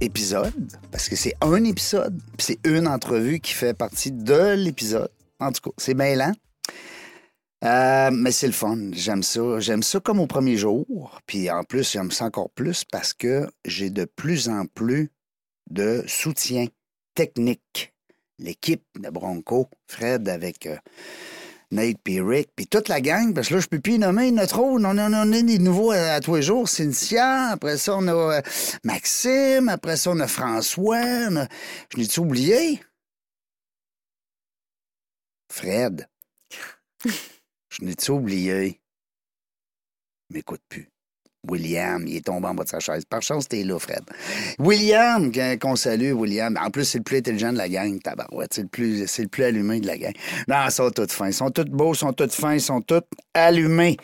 [0.00, 0.52] épisode,
[0.90, 5.10] parce que c'est un épisode, puis c'est une entrevue qui fait partie de l'épisode.
[5.38, 6.32] En tout cas, c'est lent.
[7.62, 8.78] Euh, mais c'est le fun.
[8.92, 9.60] J'aime ça.
[9.60, 11.18] J'aime ça comme au premier jour.
[11.26, 15.10] Puis en plus, j'aime ça encore plus parce que j'ai de plus en plus
[15.70, 16.66] de soutien
[17.14, 17.92] technique.
[18.38, 20.76] L'équipe de Bronco, Fred avec euh,
[21.72, 24.58] Nate puis Rick, puis toute la gang, parce que là, je peux plus nommer notre
[24.58, 24.84] autre.
[24.84, 26.68] On en a des nouveaux à, tous les jours.
[26.68, 28.42] Cynthia, après ça, on a euh,
[28.82, 31.30] Maxime, après ça, on a François.
[31.30, 32.82] Je l'ai-tu oublié?
[35.50, 36.08] Fred.
[37.04, 38.80] Je l'ai-tu oublié?
[40.30, 40.89] M'écoute plus.
[41.48, 43.04] William, il est tombé en bas de sa chaise.
[43.04, 44.02] Par chance, t'es là, Fred.
[44.58, 46.58] William, qu'on salue, William.
[46.62, 48.52] En plus, c'est le plus intelligent de la gang, tabarouette.
[48.54, 50.12] C'est le plus, c'est le plus allumé de la gang.
[50.48, 51.28] Non, ils sont tous fins.
[51.28, 53.02] Ils sont tous beaux, ils sont tous fins, ils sont tous
[53.32, 53.96] allumés.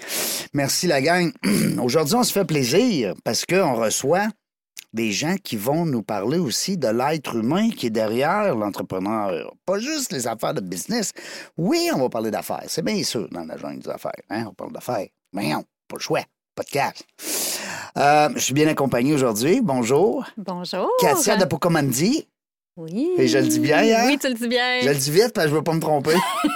[0.55, 1.31] Merci, la gang.
[1.83, 4.29] Aujourd'hui, on se fait plaisir parce qu'on reçoit
[4.95, 9.53] des gens qui vont nous parler aussi de l'être humain qui est derrière l'entrepreneur.
[9.67, 11.13] Pas juste les affaires de business.
[11.59, 12.65] Oui, on va parler d'affaires.
[12.69, 14.13] C'est bien sûr dans la jungle des affaires.
[14.31, 14.47] Hein?
[14.49, 15.07] On parle d'affaires.
[15.35, 16.23] Mais non, pas le choix
[16.57, 17.05] podcast.
[17.99, 19.61] Euh, je suis bien accompagné aujourd'hui.
[19.61, 20.27] Bonjour.
[20.39, 20.91] Bonjour.
[21.01, 22.27] Katia de Pocomandi.
[22.77, 23.11] Oui.
[23.19, 24.07] Et je le dis bien, hein?
[24.07, 24.81] Oui, tu le dis bien.
[24.83, 26.15] Je le dis vite parce que je ne veux pas me tromper.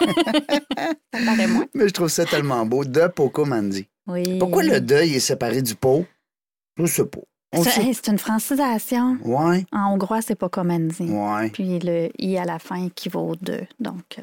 [0.77, 1.67] ça paraît moins.
[1.75, 2.85] Mais je trouve ça tellement beau.
[2.85, 3.87] De Pocomandi.
[4.07, 4.39] Oui.
[4.39, 6.05] Pourquoi le deuil est séparé du pot?
[6.79, 7.21] Je sais pas.
[7.63, 9.19] C'est une francisation.
[9.25, 9.67] Oui.
[9.73, 11.09] En hongrois, c'est Pocomandi.
[11.09, 11.51] Oui.
[11.51, 13.61] Puis le i à la fin équivaut de.
[13.79, 14.19] Donc.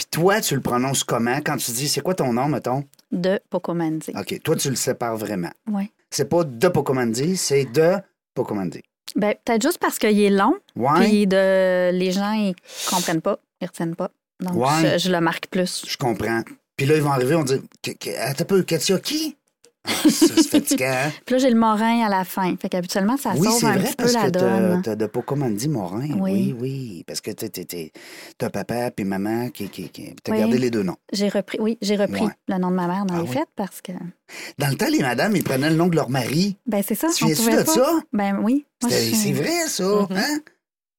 [0.00, 2.84] Puis toi, tu le prononces comment quand tu dis c'est quoi ton nom, mettons?
[3.12, 4.12] De Pocomandi.
[4.18, 4.40] OK.
[4.42, 5.50] Toi, tu le sépares vraiment.
[5.70, 5.92] Oui.
[6.08, 7.96] C'est pas de Pocomandi, c'est de
[8.34, 8.80] Pocomandi.
[9.14, 10.54] Ben, peut-être juste parce qu'il est long.
[10.94, 11.90] Puis de...
[11.90, 12.54] les gens, ils
[12.88, 14.10] comprennent pas, ils retiennent pas.
[14.40, 14.94] Donc, Ouais.
[14.98, 15.84] je, je le marque plus.
[15.86, 16.40] Je comprends.
[16.78, 17.60] Puis là, ils vont arriver, on dit
[18.20, 19.36] Attends un peu, Katia, qui?
[19.86, 21.10] Ça, c'est fatigant, hein?
[21.24, 22.54] Puis là, j'ai le morin à la fin.
[22.60, 24.82] Fait qu'habituellement, ça Oui, sauve un vrai petit peu la que donne.
[24.82, 26.06] t'as de Pocomandi Morin.
[26.18, 26.56] Oui, Oui.
[26.60, 27.04] oui.
[27.06, 30.38] Parce que t'as papa puis maman qui, qui, qui- t'as Oui.
[30.38, 30.96] gardé les deux noms.
[31.12, 32.32] J'ai repris, oui, j'ai repris Ouais.
[32.48, 33.92] le nom de ma mère dans Ah les fêtes parce que.
[34.58, 36.56] Dans le temps, les madames, ils prenaient le nom de leur mari.
[36.66, 37.08] Ben, c'est ça.
[37.16, 37.72] Tu viens-tu pouvait de pas.
[37.72, 38.00] ça?
[38.12, 38.66] Ben oui.
[38.82, 40.06] Je C'est vrai, ça, Mhm.
[40.16, 40.38] hein?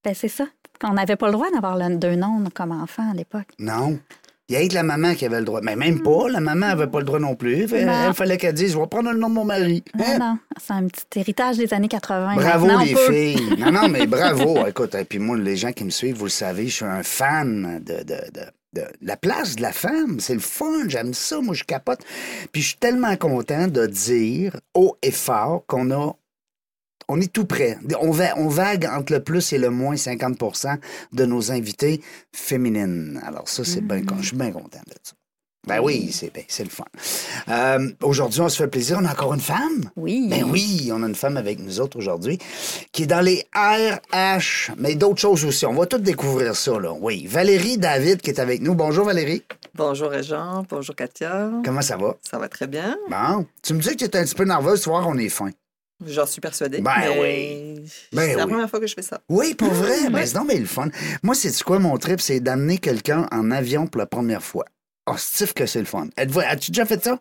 [0.04, 0.46] Ben, c'est ça.
[0.84, 3.50] On n'avait pas le droit d'avoir deux noms comme enfant à l'époque.
[3.60, 4.00] Non.
[4.50, 5.62] Il y a que la maman qui avait le droit.
[5.64, 6.28] Mais même pas.
[6.30, 7.68] La maman n'avait pas le droit non plus.
[7.70, 8.08] Fait- Non.
[8.08, 9.82] Elle fallait qu'elle dise Je vais prendre le nom de mon mari.
[9.98, 10.18] Non, Hein?
[10.20, 10.38] non.
[10.62, 12.36] C'est un petit héritage des années 80.
[12.36, 13.56] Bravo les filles.
[13.60, 14.66] Non, non, mais bravo.
[14.68, 17.04] Écoute, et puis moi, les gens qui me suivent, vous le savez, je suis un
[17.04, 18.42] fan de, de, de,
[18.74, 20.20] de la place de la femme.
[20.20, 22.00] C'est le fun, j'aime ça, moi je capote.
[22.52, 26.14] Puis je suis tellement content de dire haut et fort qu'on a.
[27.14, 27.78] On est tout près.
[28.00, 30.78] On, va, on vague entre le plus et le moins 50%
[31.12, 32.02] de nos invités
[32.34, 33.22] féminines.
[33.26, 35.14] Alors ça, c'est bien con- Je suis bien content de ça.
[35.68, 36.86] Ben oui, c'est ben, c'est le fun.
[37.50, 38.98] Euh, aujourd'hui, on se fait plaisir.
[39.00, 39.92] On a encore une femme?
[39.96, 40.26] Oui.
[40.28, 42.40] Ben oui, on a une femme avec nous autres aujourd'hui
[42.92, 45.66] qui est dans les RH, mais d'autres choses aussi.
[45.68, 46.94] On va tout découvrir ça, là.
[47.00, 47.28] Oui.
[47.28, 48.74] Valérie David qui est avec nous.
[48.74, 49.44] Bonjour Valérie.
[49.76, 51.52] Bonjour Jean, bonjour Katia.
[51.64, 52.18] Comment ça va?
[52.28, 52.98] Ça va très bien.
[53.10, 53.46] Bon.
[53.62, 55.52] Tu me dis que tu es un petit peu nerveuse, ce soir, on est fin.
[56.06, 56.82] J'en suis persuadée.
[56.82, 57.84] Ben mais oui.
[58.12, 58.52] C'est Ben la oui.
[58.52, 59.22] première fois que je fais ça.
[59.30, 59.96] Oui, pour vrai.
[60.08, 60.90] Ah, Ben, non, mais le fun.
[61.24, 62.20] Moi, c'est quoi mon trip?
[62.22, 64.66] C'est d'amener quelqu'un en avion pour la première fois.
[65.08, 66.08] Oh, Steve, que c'est le fun.
[66.18, 67.20] As-tu déjà fait ça?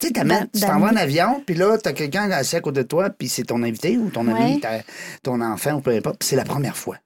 [0.00, 2.82] Tu sais, t'amènes- tu t'en vas en avion, puis là, t'as quelqu'un assis à côté
[2.82, 4.84] de toi, puis c'est ton invité ou ton ami, Ouais.
[5.22, 6.96] ton enfant, ou peu importe, puis c'est la première fois.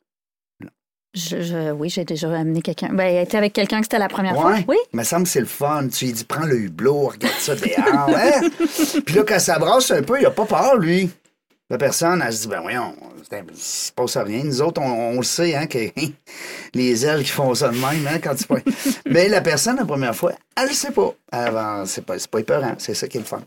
[1.19, 2.89] Je, je- oui, j'ai déjà amené quelqu'un.
[2.93, 4.43] Ben, elle était avec quelqu'un que c'était la première Ouais.
[4.43, 4.59] fois.
[4.69, 4.77] Oui.
[4.93, 5.89] Il me semble que c'est le fun.
[5.89, 8.09] Tu lui dis, prends le hublot, regarde ça dehors.
[8.17, 8.49] hein?
[9.06, 11.11] Puis là, quand ça brasse un peu, il a pas peur, lui.
[11.71, 12.94] La personne, elle se dit, ben voyons,
[13.29, 14.43] c'est se passe rien.
[14.43, 15.79] Nous autres, on, on le sait, hein, que
[16.75, 18.56] les ailes qui font ça de même, hein, quand tu pas.
[19.11, 21.12] Mais la personne, la première fois, elle ne sait pas.
[21.31, 22.73] Avant, c'est pas, c'est pas épeurant.
[22.79, 23.43] C'est ça qui est le fun.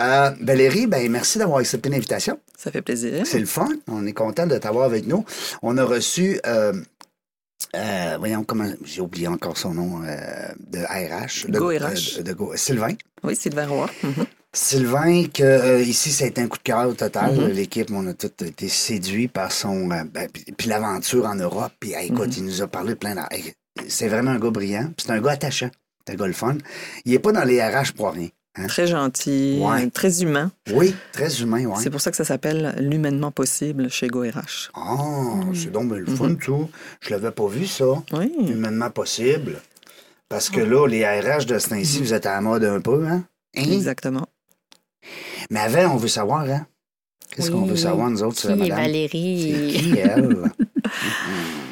[0.00, 2.38] Euh, Valérie, ben merci d'avoir accepté l'invitation.
[2.56, 3.26] Ça fait plaisir.
[3.26, 3.68] C'est le fun.
[3.88, 5.26] On est content de t'avoir avec nous.
[5.60, 6.72] On a reçu, euh,
[7.76, 11.48] euh, voyons comment, j'ai oublié encore son nom, euh, de RH.
[11.50, 12.18] De, Go RH.
[12.18, 12.94] euh, de Go- Sylvain.
[13.22, 13.88] Oui, Sylvain Roy.
[14.02, 14.26] Mhm.
[14.52, 17.36] Sylvain, que euh, ici, ça a été un coup de cœur total.
[17.36, 17.48] Mhm.
[17.50, 19.86] L'équipe, on a tous été séduits par son.
[19.86, 20.08] ben,
[20.56, 21.72] puis, l'aventure en Europe.
[21.78, 22.34] Puis, hey, écoute, Mhm.
[22.38, 23.52] il nous a parlé plein hey,
[23.88, 24.90] c'est vraiment un gars brillant.
[24.98, 25.70] C'est un gars attachant.
[26.06, 26.56] C'est un gars le fun.
[27.04, 28.28] Il est pas dans les RH pour rien.
[28.56, 28.66] Hein?
[28.66, 29.88] Très gentil, Ouais.
[29.90, 30.50] très humain.
[30.72, 31.76] Oui, très humain, ouais.
[31.80, 34.70] C'est pour ça que ça s'appelle l'humainement possible chez GoRH.
[34.74, 34.96] Ah,
[35.46, 35.54] Mm.
[35.54, 36.68] c'est donc le fun, tout.
[37.00, 37.84] Je l'avais pas vu, ça.
[38.12, 38.32] Oui.
[38.48, 39.60] Humainement possible.
[40.28, 43.06] Parce que là, les RH de ce temps-ci, vous êtes à la mode un peu,
[43.06, 43.24] hein?
[43.56, 43.62] Hein?
[43.72, 44.26] Exactement.
[45.50, 46.66] Mais avant, on veut savoir, hein?
[47.34, 47.70] Qu'est-ce qu'on Oui.
[47.70, 48.66] veut savoir, nous autres, Qui est madame?
[48.66, 49.72] C'est Valérie?
[49.78, 50.42] qui, elle?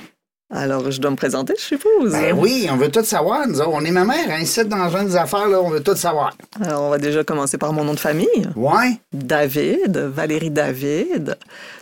[0.50, 2.12] Alors, je dois me présenter, je suppose.
[2.12, 3.68] ben oui, on veut tout savoir, nous autres.
[3.70, 5.94] On est ma mère, hein, ici, dans le genre des affaires, là, on veut tout
[5.94, 6.32] savoir.
[6.64, 8.48] Alors, on va déjà commencer par mon nom de famille.
[8.56, 8.98] Ouais?
[9.12, 11.36] David, Valérie David.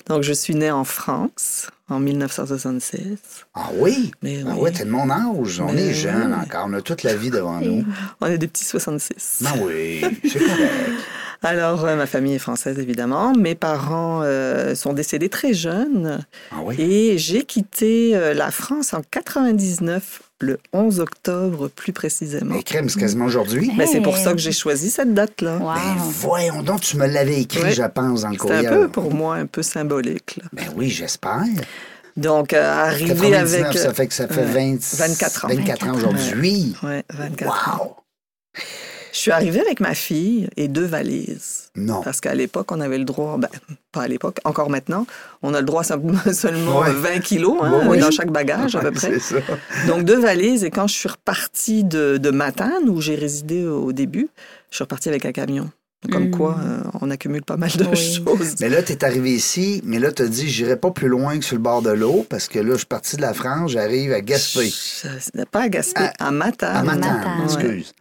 [0.08, 3.46] Donc, je suis née en France en 1966.
[3.54, 4.10] Ah oui?
[4.22, 4.58] Mais Ah oui.
[4.62, 5.60] oui, t'es de mon âge.
[5.60, 6.44] On Mais est jeunes oui.
[6.44, 6.66] encore.
[6.68, 7.84] On a toute la vie devant nous.
[8.20, 9.42] On est des petits 66.
[9.42, 10.70] Ben oui, c'est correct.
[11.42, 13.32] Alors, euh, ma famille est française, évidemment.
[13.34, 16.24] Mes parents euh, sont décédés très jeunes.
[16.50, 16.74] Ah oui?
[16.80, 22.54] Et j'ai quitté euh, la France en 99, le 11 octobre plus précisément.
[22.54, 23.70] Mais crème, c'est quasiment aujourd'hui.
[23.76, 25.58] Ben, c'est pour ça que j'ai choisi cette date-là.
[25.58, 25.74] Wow.
[25.74, 27.72] Ben voyons donc, tu me l'avais écrit, Oui.
[27.72, 30.38] je pense, dans le C'est un peu, pour moi, un peu symbolique.
[30.42, 30.48] là.
[30.52, 31.42] Ben oui, j'espère.
[32.16, 33.78] Donc, euh, arriver 99, avec...
[33.78, 35.48] ça fait que ça fait ouais, 20 24 ans.
[35.48, 36.74] 24 ans aujourd'hui.
[36.82, 37.96] Ouais, 24 ans.
[39.16, 41.70] Je suis arrivée avec ma fille et deux valises.
[41.74, 42.02] Non.
[42.02, 43.48] Parce qu'à l'époque, on avait le droit, ben,
[43.90, 45.06] pas à l'époque, encore maintenant,
[45.42, 46.92] on a le droit simplement- seulement Ouais.
[46.92, 47.98] 20 kilos hein, oui.
[47.98, 49.18] dans chaque bagage à peu près.
[49.18, 49.56] C'est ça.
[49.86, 53.92] Donc deux valises et quand je suis repartie de, de Matane, où j'ai résidé au
[53.92, 54.28] début,
[54.70, 55.70] je suis repartie avec un camion.
[56.12, 56.30] Comme Mm.
[56.32, 57.96] quoi, euh, on accumule pas mal de Oui.
[58.22, 58.56] choses.
[58.60, 61.38] Mais là, tu es arrivé ici, mais là, tu as dit, j'irai pas plus loin
[61.38, 63.70] que sur le bord de l'eau, parce que là, je suis parti de la France,
[63.70, 64.68] j'arrive à Gaspé.
[64.68, 66.76] Je- Pas à Gaspé, à, Matane.
[66.76, 67.44] À Matane, Matane.
[67.44, 67.94] excuse.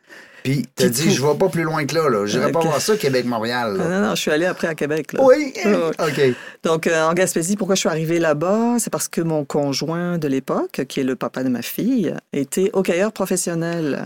[0.46, 2.28] Puis, tu as Puis dit, je vais pas plus loin que là, là.
[2.28, 2.66] J'irai pas Ok.
[2.66, 3.78] voir ça, Québec-Montréal.
[3.78, 3.84] Là.
[3.90, 5.14] Non, non, je suis allée après à Québec.
[5.14, 5.24] là.
[5.24, 5.52] Oui.
[5.66, 6.22] OK.
[6.64, 8.76] Donc, euh, en Gaspésie, pourquoi je suis arrivée là-bas?
[8.78, 12.70] C'est parce que mon conjoint de l'époque, qui est le papa de ma fille, était
[12.74, 14.06] hockeyeur professionnel.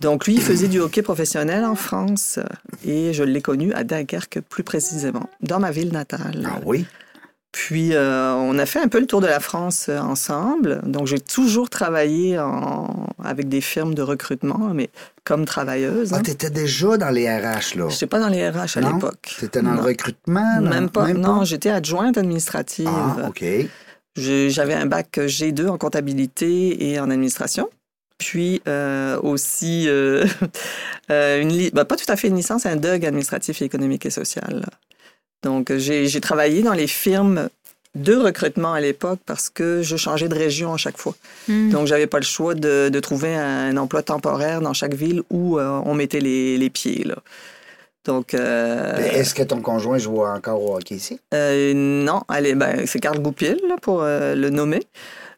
[0.00, 2.38] Donc, lui, il faisait du hockey professionnel en France
[2.86, 6.46] et je l'ai connu à Dunkerque plus précisément, dans ma ville natale.
[6.46, 6.86] Ah oui?
[7.58, 10.82] Puis, euh, on a fait un peu le tour de la France euh, ensemble.
[10.84, 14.90] Donc, j'ai toujours travaillé en- avec des firmes de recrutement, mais
[15.24, 16.12] comme travailleuse.
[16.12, 16.22] Ah, hein.
[16.22, 17.88] tu étais déjà dans les RH, là?
[17.88, 19.34] Je n'étais pas dans les RH à l'époque.
[19.38, 20.60] Tu étais dans le recrutement?
[20.60, 21.06] Même pas.
[21.14, 22.90] non, j'étais adjointe administrative.
[22.90, 23.42] Ah, OK.
[24.16, 27.70] J'avais un bac G2 en comptabilité et en administration.
[28.18, 30.26] Puis euh, aussi, euh,
[31.10, 34.04] euh, une li- ben, pas tout à fait une licence, un DUG administratif et économique
[34.06, 34.64] et social.
[35.42, 37.48] Donc, j'ai j'ai travaillé dans les firmes
[37.94, 41.14] de recrutement à l'époque parce que je changeais de région à chaque fois.
[41.48, 41.70] Hmm.
[41.70, 45.58] Donc, j'avais pas le choix de, de trouver un emploi temporaire dans chaque ville où
[45.58, 47.04] euh, on mettait les, les pieds.
[47.04, 47.16] Là.
[48.04, 51.18] Donc, euh, Est-ce que ton conjoint joue encore au hockey ici?
[51.34, 54.82] euh, non, allez, ben, c'est Carl Goupil, là, pour euh, le nommer.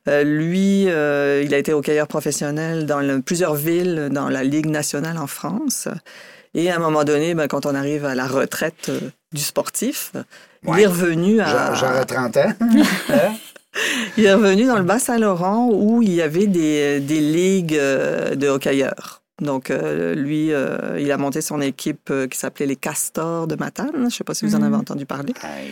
[0.09, 4.67] Euh, lui, euh, il a été hockeyeur professionnel dans le- plusieurs villes dans la Ligue
[4.67, 5.89] nationale en France.
[6.55, 9.01] Et à un moment donné, ben, quand on arrive à la retraite euh,
[9.33, 10.13] du sportif,
[10.67, 11.73] il est revenu à...
[11.73, 12.53] À 30 ans?
[14.17, 18.49] Il est revenu dans le Bas-Saint-Laurent où il y avait des, des ligues euh, de
[18.49, 19.23] hockeyeurs.
[19.41, 23.55] Donc, euh, lui, euh, il a monté son équipe euh, qui s'appelait les Castors de
[23.55, 23.91] Matane.
[23.95, 24.65] Je ne sais pas si vous en Mhm.
[24.65, 25.33] avez entendu parler.
[25.43, 25.71] Aïe.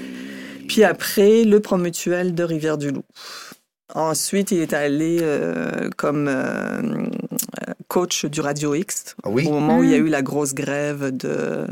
[0.69, 3.02] Puis après, le Promutuel de Rivière-du-Loup.
[3.94, 7.06] Ensuite, il est allé euh, comme euh,
[7.96, 9.46] coach du Radio X Ah oui?
[9.46, 10.06] au moment où il y a Mm.
[10.06, 11.66] eu la grosse grève de,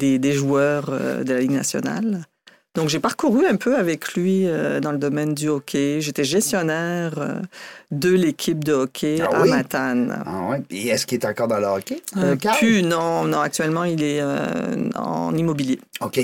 [0.00, 2.24] des, des joueurs euh, de la Ligue nationale.
[2.74, 6.00] Donc, j'ai parcouru un peu avec lui euh, dans le domaine du hockey.
[6.00, 7.40] J'étais gestionnaire euh,
[7.90, 9.50] de l'équipe de hockey Ah à oui?
[9.50, 10.22] Matane.
[10.26, 10.62] Ah ouais.
[10.70, 12.02] Et est-ce qu'il est encore dans le hockey?
[12.18, 15.78] Euh, plus, non, non, actuellement, il est euh, en immobilier.
[16.02, 16.18] OK.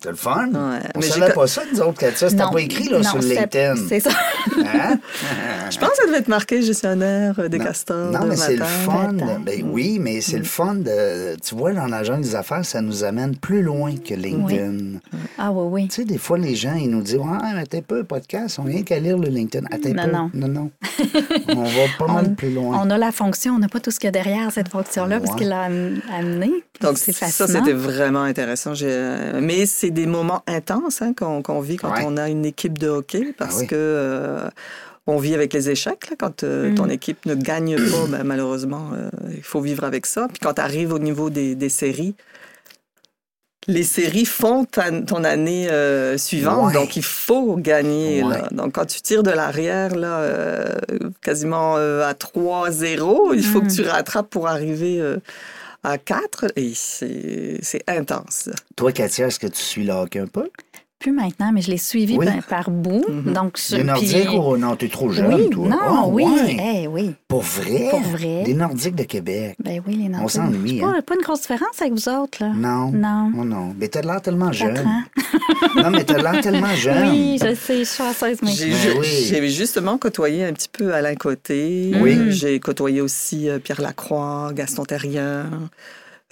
[0.00, 0.46] C'est le fun?
[0.52, 0.78] Ouais.
[0.94, 2.28] On savait pas ça, nous autres, Katia.
[2.30, 3.74] C'était pas écrit là, non, sur LinkedIn.
[3.88, 4.10] C'est ça.
[4.58, 4.96] Hein?
[5.70, 7.64] Je pense que ça devait être marqué gestionnaire euh, des Non.
[7.64, 9.12] castors Non, de mais c'est le fun.
[9.44, 11.34] Ben oui, mais c'est le fun de.
[11.44, 14.98] Tu vois, dans la jungle des affaires, ça nous amène plus loin que LinkedIn.
[15.36, 15.88] Ah oui, oui.
[15.88, 18.58] Tu sais, des fois, les gens, ils nous disent Ouais, mais t'es pas un podcast,
[18.60, 19.66] on vient qu'à lire le LinkedIn.
[19.70, 20.10] Attends Non, peu.
[20.12, 20.30] non.
[20.34, 20.70] non, non.
[21.56, 22.80] on va pas mal On- plus loin.
[22.84, 25.18] On a la fonction, on n'a pas tout ce qu'il y a derrière cette fonction-là
[25.18, 26.50] parce qu'il l'a am- amené.
[26.80, 28.72] Donc, c'est ça, c'était vraiment intéressant.
[28.82, 32.02] Euh, Mais c'est des moments intenses hein, qu'on vit quand Ouais.
[32.06, 33.66] on a une équipe de hockey parce Ah oui.
[33.68, 34.48] que euh,
[35.06, 36.10] on vit avec les échecs.
[36.10, 36.16] là.
[36.18, 36.74] quand euh, Mm.
[36.74, 40.28] ton équipe ne gagne pas, ben, malheureusement, euh, il faut vivre avec ça.
[40.28, 42.14] Puis quand tu arrives au niveau des, des séries,
[43.66, 46.72] les séries font ta- ton année euh, suivante, Ouais.
[46.72, 48.22] donc il faut gagner.
[48.22, 48.38] Ouais.
[48.42, 48.48] là.
[48.50, 50.74] Donc quand tu tires de l'arrière, là, euh,
[51.22, 53.66] quasiment euh, à 3-0, il faut Mm.
[53.68, 54.98] que tu rattrapes pour arriver
[55.84, 58.50] à 4 et c'est intense.
[58.76, 60.50] Toi, Katia, est-ce que tu suis le hockey un peu?
[60.98, 62.26] Plus maintenant, mais je l'ai suivi Oui.
[62.26, 63.04] par, par bout.
[63.08, 63.32] Mhm.
[63.32, 65.68] Donc, je- Les Nordiques, puis- oh non, t'es trop jeune, oui, toi.
[65.68, 66.56] non, Ah, oui, ouais.
[66.82, 67.14] eh, oui.
[67.28, 67.88] Pour vrai?
[67.90, 68.42] Pour vrai.
[68.46, 69.54] Les Nordiques de Québec.
[69.62, 70.30] Ben oui, les Nordiques.
[70.30, 71.00] s'ennuie, C'est pas, hein.
[71.06, 72.52] pas une grosse différence avec vous autres, là.
[72.54, 72.90] Non.
[72.90, 73.30] Non.
[73.38, 73.74] Oh non.
[73.78, 74.74] Mais t'as l'air tellement jeune.
[75.76, 77.10] non, mais t'as l'air tellement jeune.
[77.10, 78.50] Oui, je sais, je suis à 16 mais...
[78.50, 79.06] J'ai Ben oui.
[79.28, 81.92] j'ai justement côtoyé un petit peu Alain Côté.
[82.00, 82.30] Oui.
[82.32, 85.46] J'ai côtoyé aussi euh, Pierre Lacroix, Gaston Terrien,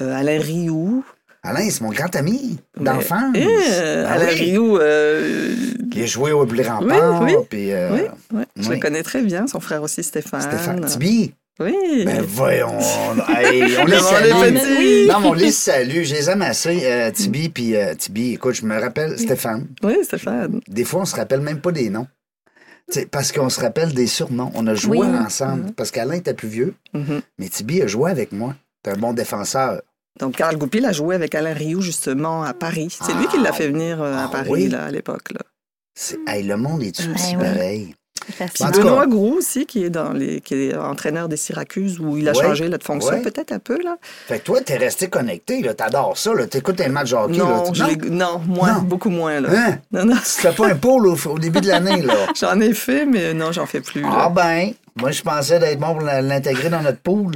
[0.00, 1.04] euh, Alain Rioux.
[1.46, 3.32] Alain, c'est mon grand ami d'enfance.
[3.32, 4.34] Ben Alain oui.
[4.34, 5.54] Rioux, euh,
[5.94, 7.22] Il a joué au Blé Rempart.
[7.22, 7.44] Oui, oui.
[7.48, 8.00] Puis, euh, oui,
[8.34, 9.46] oui, je le connais très bien.
[9.46, 10.40] Son frère aussi, Stéphane.
[10.42, 11.32] Stéphane Tibi.
[11.58, 11.74] Oui.
[12.04, 12.78] Ben voyons.
[13.28, 15.08] Hey, on les salue.
[15.08, 16.02] Non, mais on les salue.
[16.02, 16.80] Je les aime assez.
[16.84, 19.66] Euh, Tibi, puis euh, Tibi, écoute, je me rappelle Stéphane.
[19.82, 20.60] oui, Stéphane.
[20.68, 22.06] Des fois, on se rappelle même pas des noms.
[23.10, 24.52] Parce qu'on se rappelle des surnoms.
[24.54, 25.06] On a joué Oui.
[25.08, 25.72] ensemble.
[25.72, 27.20] Parce qu'Alain était plus vieux, Mhm.
[27.38, 28.54] mais Tibi a joué avec moi.
[28.82, 29.80] T'es un bon défenseur.
[30.18, 32.88] Donc, Carl Goupil a joué avec Alain Rioux, justement, à Paris.
[33.02, 34.68] C'est lui qui l'a fait venir euh, à Ah, Paris, oui?
[34.68, 35.30] là, à l'époque.
[35.32, 35.40] là.
[35.94, 37.42] C'est- Hey, le monde est Ben petit oui.
[37.42, 37.94] pareil.
[38.26, 42.16] Tout cas- Benoît Groux aussi, qui est, dans les, qui est entraîneur des Syracuse, où
[42.16, 42.42] il a Ouais.
[42.42, 43.22] changé là, de fonction Ouais.
[43.22, 43.78] peut-être un peu.
[43.80, 43.98] Là.
[44.26, 45.74] Fait que toi, t'es resté connecté, là.
[45.74, 46.46] T'adores ça, là.
[46.46, 47.44] T'écoutes un match de hockey, là.
[47.44, 48.82] non, Tu- je l'ai- non, moins, Non.
[48.82, 49.40] beaucoup moins.
[49.40, 49.48] Là.
[49.52, 49.78] Hein?
[49.92, 52.14] Non, non, fais pas un pôle au, au début de l'année, là.
[52.40, 54.00] j'en ai fait, mais non, j'en fais plus.
[54.00, 54.08] là.
[54.10, 57.32] Ah ben, moi, je pensais d'être bon pour l'intégrer dans notre pool.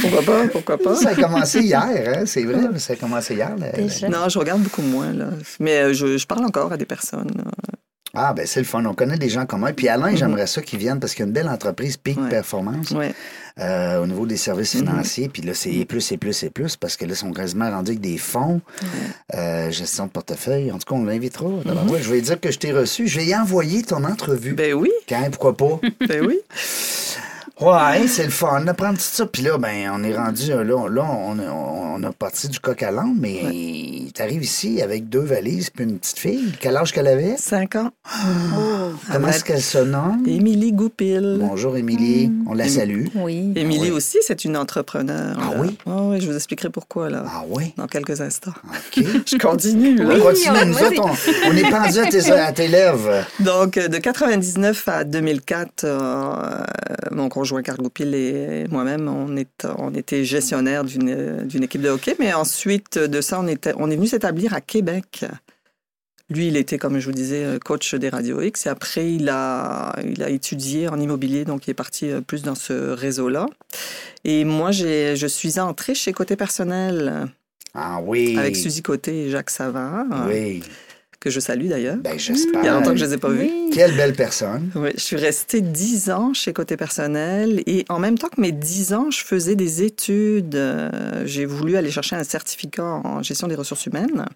[0.00, 0.94] Pourquoi pas, pourquoi pas?
[0.96, 1.82] Ça a commencé hier,
[2.16, 2.22] hein?
[2.26, 3.54] C'est vrai, mais ça a commencé hier.
[3.56, 3.68] là.
[4.08, 5.12] Non, je regarde beaucoup moins.
[5.12, 5.30] Là.
[5.60, 7.30] Mais euh, je, je parle encore à des personnes.
[7.36, 7.44] là.
[8.14, 8.84] Ah, ben c'est le fun.
[8.84, 9.72] On connaît des gens communs.
[9.72, 12.28] Puis Alain, j'aimerais ça qu'il vienne parce qu'il y a une belle entreprise, Peak Ouais.
[12.28, 13.14] Performance, Ouais.
[13.58, 15.30] euh, au niveau des services financiers.
[15.30, 17.92] Puis là, c'est plus et plus et plus parce que là, ils sont quasiment rendus
[17.92, 18.60] avec des fonds,
[19.34, 20.70] euh, gestion de portefeuille.
[20.70, 21.48] En tout cas, on l'invitera.
[21.66, 23.08] Alors, ouais, je vais dire que je t'ai reçu.
[23.08, 24.52] Je vais y envoyer ton entrevue.
[24.52, 25.80] Ben oui, Quand, pourquoi pas?
[26.06, 26.38] ben oui.
[27.62, 29.24] Ouais, c'est le fun d'apprendre tout ça.
[29.26, 32.58] Puis là, ben, on est rendu, euh, là, là on, a- on a parti du
[32.58, 36.52] coq à l'âne, mais t'arrives ici avec deux valises puis une petite fille.
[36.60, 37.36] Quel âge qu'elle avait?
[37.38, 37.90] Cinq ans.
[39.12, 40.24] Comment est-ce qu'elle se nomme?
[40.26, 41.36] Émilie Goupil.
[41.40, 42.32] Bonjour, Émilie.
[42.48, 43.06] On la salue.
[43.14, 43.52] Oui.
[43.54, 43.90] Émilie oui.
[43.90, 45.36] aussi, c'est une entrepreneure.
[45.40, 45.60] Ah là.
[45.60, 45.78] oui?
[45.86, 47.74] Ah oui, je vous expliquerai pourquoi, là, Ah oui?
[47.76, 48.52] dans quelques instants.
[48.96, 49.04] OK.
[49.26, 50.14] Je continue, là.
[50.16, 50.56] On continue.
[50.62, 51.16] on- Nous autres,
[51.46, 53.24] on, on est pendu à tes, à tes lèvres.
[53.40, 56.64] Donc, euh, de 99 à 2004, euh,
[57.10, 62.16] mon conjoint Carl Goupil et moi-même, on, est, on était gestionnaires d'une équipe de hockey.
[62.18, 65.26] Mais ensuite de ça, on, était, on est venu s'établir à Québec.
[66.30, 68.64] Lui, il était, comme je vous disais, coach des Radio X.
[68.64, 72.42] Et après, il a, il a étudié en immobilier, donc il est parti euh, plus
[72.42, 73.46] dans ce réseau-là.
[74.24, 77.28] Et moi, je suis entrée chez Côté Personnel
[77.74, 78.38] Ah oui.
[78.38, 80.62] avec Suzy Côté et Jacques Savard, Oui.
[81.22, 81.96] Que je salue d'ailleurs.
[81.96, 82.74] Ben, Il y a j'espère.
[82.74, 83.38] longtemps que je ne les ai pas vus.
[83.40, 83.70] Oui.
[83.72, 84.70] Quelle belle personne.
[84.74, 88.52] Oui, je suis restée dix ans chez Côté Personnel et en même temps que mes
[88.52, 90.54] dix ans, je faisais des études.
[90.56, 94.26] Euh, J'ai voulu aller chercher un certificat en gestion des ressources humaines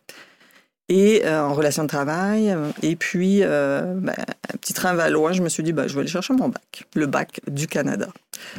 [0.88, 2.56] et euh, en relations de travail.
[2.82, 4.14] Et puis, euh, ben,
[4.52, 6.48] un petit train va loin, je me suis dit, ben, je vais aller chercher mon
[6.48, 8.08] bac, le bac du Canada.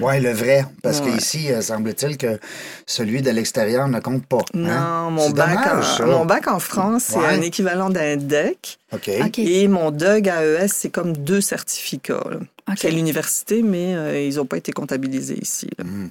[0.01, 0.65] Oui, le vrai.
[0.83, 1.11] Parce Ouais.
[1.11, 2.39] qu'ici, euh, semble-t-il que
[2.85, 4.39] celui de l'extérieur ne compte pas.
[4.53, 5.05] hein?
[5.07, 8.79] Non, mon bac, dommage, en, mon bac en France, c'est un équivalent d'un DEC.
[8.93, 9.09] OK.
[9.25, 9.39] OK.
[9.39, 12.23] Et mon DEG AES, c'est comme deux certificats.
[12.29, 12.37] là.
[12.69, 12.75] OK.
[12.79, 16.09] C'est l'université, mais euh, ils n'ont pas été comptabilisés ici, là, Mhm.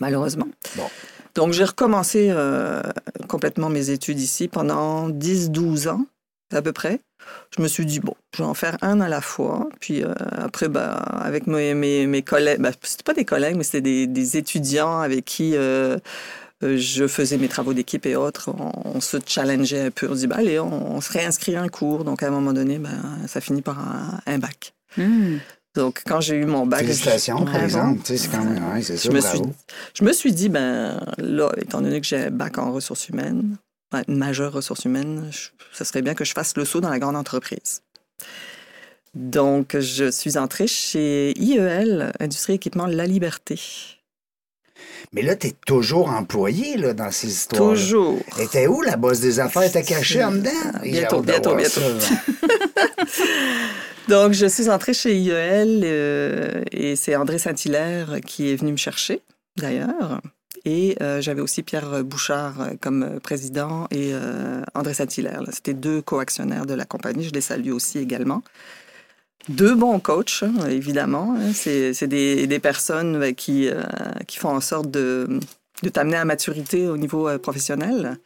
[0.00, 0.48] malheureusement.
[0.76, 0.88] Bon.
[1.34, 2.82] Donc, j'ai recommencé euh,
[3.28, 6.06] complètement mes études ici pendant 10-12 ans,
[6.52, 7.00] à peu près.
[7.56, 9.68] Je me suis dit, bon, je vais en faire un à la fois.
[9.80, 14.06] Puis euh, après, ben, avec mes, mes, collègues, ben, c'était pas des collègues, mais c'était
[14.06, 15.98] des, étudiants avec qui euh,
[16.62, 18.50] je faisais mes travaux d'équipe et autres.
[18.84, 20.08] On, se challengeait un peu.
[20.10, 22.04] On dit, ben, allez, on, se réinscrit à un cours.
[22.04, 24.74] Donc, à un moment donné, ben, ça finit par un, un bac.
[24.96, 25.36] Hmm.
[25.78, 26.80] Donc, quand j'ai eu mon bac...
[26.80, 27.64] Félicitations, par Bravo.
[27.64, 28.00] exemple.
[28.04, 28.72] Tu c'est quand même.
[28.72, 29.54] Ouais, c'est Je me, suis, bravo.
[29.94, 33.56] je me suis dit, ben là, étant donné que j'ai un bac en ressources humaines,
[33.94, 36.90] ouais, une majeure ressources humaines, je- ça serait bien que je fasse le saut dans
[36.90, 37.82] la grande entreprise.
[39.14, 43.58] Donc, je suis entrée chez IEL, Industrie Équipement La Liberté.
[45.12, 47.70] Mais là, t'es toujours employé là, dans ces histoires.
[47.72, 48.18] Toujours.
[48.52, 49.70] T'es où la bosse des affaires?
[49.70, 50.50] T'es caché en dedans?
[50.82, 51.80] Bientôt, bientôt, bientôt.
[54.08, 58.78] Donc, je suis entrée chez IEL euh, et c'est André Saint-Hilaire qui est venu me
[58.78, 59.20] chercher,
[59.58, 60.22] d'ailleurs.
[60.64, 65.42] Et euh, j'avais aussi Pierre Bouchard comme président et euh, André Saint-Hilaire.
[65.52, 67.24] C'était deux co-actionnaires de la compagnie.
[67.24, 68.42] Je les salue aussi également.
[69.50, 71.36] Deux bons coachs, évidemment.
[71.38, 71.52] hein.
[71.52, 73.68] C'est des, des personnes qui,
[74.26, 75.38] qui font en sorte de,
[75.82, 78.18] de t'amener à maturité au niveau professionnel.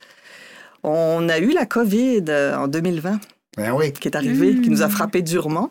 [0.84, 2.24] On a eu la COVID
[2.56, 3.18] en 2020
[3.56, 3.92] Ben oui.
[3.92, 4.90] qui est arrivé, qui nous a Mm.
[4.90, 5.70] frappé durement.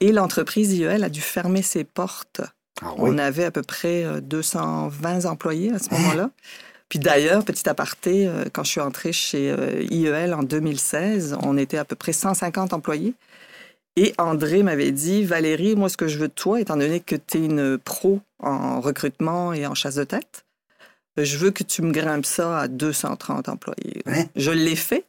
[0.00, 2.40] Et l'entreprise IEL a dû fermer ses portes.
[2.82, 3.10] Ah oui.
[3.14, 6.30] On avait à peu près euh, 220 employés à ce moment-là
[6.88, 11.56] Puis d'ailleurs, petit aparté, euh, quand je suis entrée chez euh, IEL en 2016, on
[11.56, 13.14] était à peu près 150 employés.
[13.96, 17.16] Et André m'avait dit, Valérie, moi, ce que je veux de toi, étant donné que
[17.16, 20.44] tu es une pro en recrutement et en chasse de tête,
[21.16, 24.02] je veux que tu me grimpes ça à 230 employés.
[24.06, 24.24] Hein?
[24.36, 25.04] Je l'ai fait,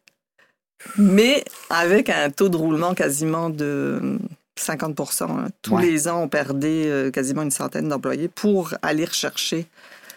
[0.97, 4.17] mais avec un taux de roulement quasiment de
[4.59, 5.47] 50% hein.
[5.61, 5.85] Tous Ouais.
[5.85, 9.67] les ans, on perdait euh, quasiment une centaine d'employés pour aller rechercher.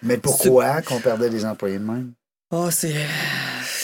[0.03, 2.13] Mais pourquoi qu'on perdait des employés de même?
[2.51, 2.95] Oh, c'est.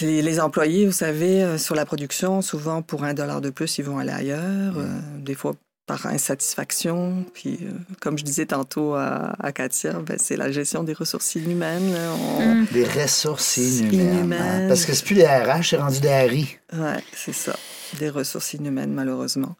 [0.02, 3.78] Les, les employés, vous savez, euh, sur la production, souvent pour un dollar de plus,
[3.78, 4.74] ils vont aller ailleurs.
[4.78, 4.86] euh,
[5.18, 5.54] des fois
[5.90, 7.24] par insatisfaction.
[7.34, 7.70] Puis, euh,
[8.00, 11.92] comme je disais tantôt à, à Katia, ben, c'est la gestion des ressources inhumaines.
[11.92, 12.12] là.
[12.14, 12.66] On- Mm.
[12.72, 14.18] Des ressources inhumaines.
[14.18, 14.62] Inhumaines.
[14.64, 14.68] hein?
[14.68, 16.58] Parce que c'est plus des RH, c'est rendu des RI.
[16.72, 17.54] Ouais, c'est ça.
[17.98, 19.56] Des ressources inhumaines, malheureusement.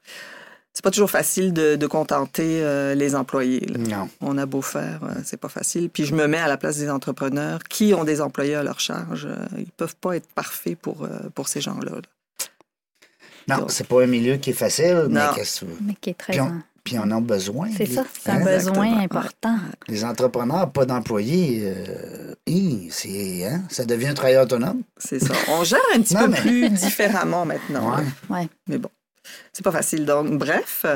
[0.73, 3.61] C'est pas toujours facile de, de contenter euh, les employés.
[3.67, 3.79] là.
[3.79, 4.09] Non.
[4.21, 5.91] On a beau faire, euh, c'est pas facile.
[5.91, 8.79] Puis je me mets à la place des entrepreneurs qui ont des employés à leur
[8.79, 9.27] charge.
[9.27, 11.91] euh, Ils peuvent pas être parfaits pour, euh, pour ces gens-là.
[11.97, 12.01] là.
[13.49, 15.71] Non, c'est pas un milieu qui est facile, mais qu'est-ce que?
[15.83, 16.33] Mais qui est très.
[16.33, 17.69] Puis on, puis on a besoin.
[17.77, 18.45] C'est Les- ça, c'est un hein?
[18.45, 19.03] besoin Exactement.
[19.05, 19.57] important.
[19.89, 22.91] Les entrepreneurs, pas d'employés, euh, hi,
[23.45, 23.63] hein?
[23.69, 24.83] ça devient un travailleur autonome.
[24.97, 25.35] C'est ça.
[25.49, 27.97] On gère un petit Non, peu mais- plus différemment maintenant.
[27.97, 28.03] Ouais.
[28.05, 28.37] là.
[28.37, 28.49] Ouais.
[28.69, 28.91] Mais bon,
[29.53, 30.05] c'est pas facile.
[30.07, 30.87] Donc, bref,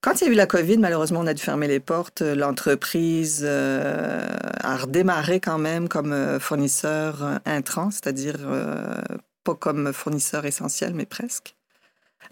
[0.00, 2.22] quand il y a eu la COVID, malheureusement, on a dû fermer les portes.
[2.22, 4.26] L'entreprise euh,
[4.60, 8.96] a redémarré quand même comme euh, fournisseur intrant, c'est-à-dire euh,
[9.44, 11.54] pas comme fournisseur essentiel, mais presque.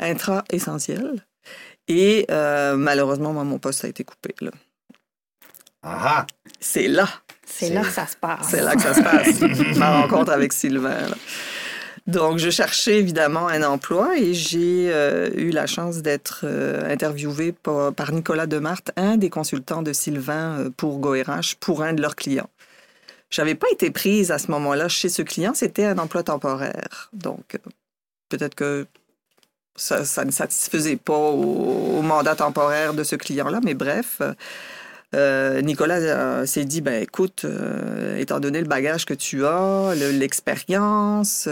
[0.00, 1.25] Intra-essentiel.
[1.88, 4.35] Et euh, malheureusement, moi, mon poste a été coupé.
[4.40, 4.50] là.
[5.83, 6.26] Ah
[6.61, 7.09] C'est là.
[7.47, 8.47] C'est C'est- là que ça se passe.
[8.50, 11.09] C'est là que ça se passe, ma rencontre avec Sylvain.
[11.09, 11.16] là.
[12.07, 17.52] Donc, je cherchais évidemment un emploi et j'ai euh, eu la chance d'être euh, interviewée
[17.52, 22.00] par, par Nicolas Demarthe, un des consultants de Sylvain euh, pour GoRH, pour un de
[22.02, 22.49] leurs clients.
[23.30, 27.11] J'avais pas été prise à ce moment-là chez ce client, c'était un emploi temporaire.
[27.12, 27.59] Donc, euh,
[28.28, 28.87] peut-être que
[29.80, 34.18] ça, ne satisfaisait pas au, mandat temporaire de ce client-là, mais bref.
[34.20, 34.32] euh,
[35.16, 37.44] euh, Nicolas euh, s'est dit, ben écoute,
[38.16, 41.49] étant donné le bagage que tu as, le- l'expérience,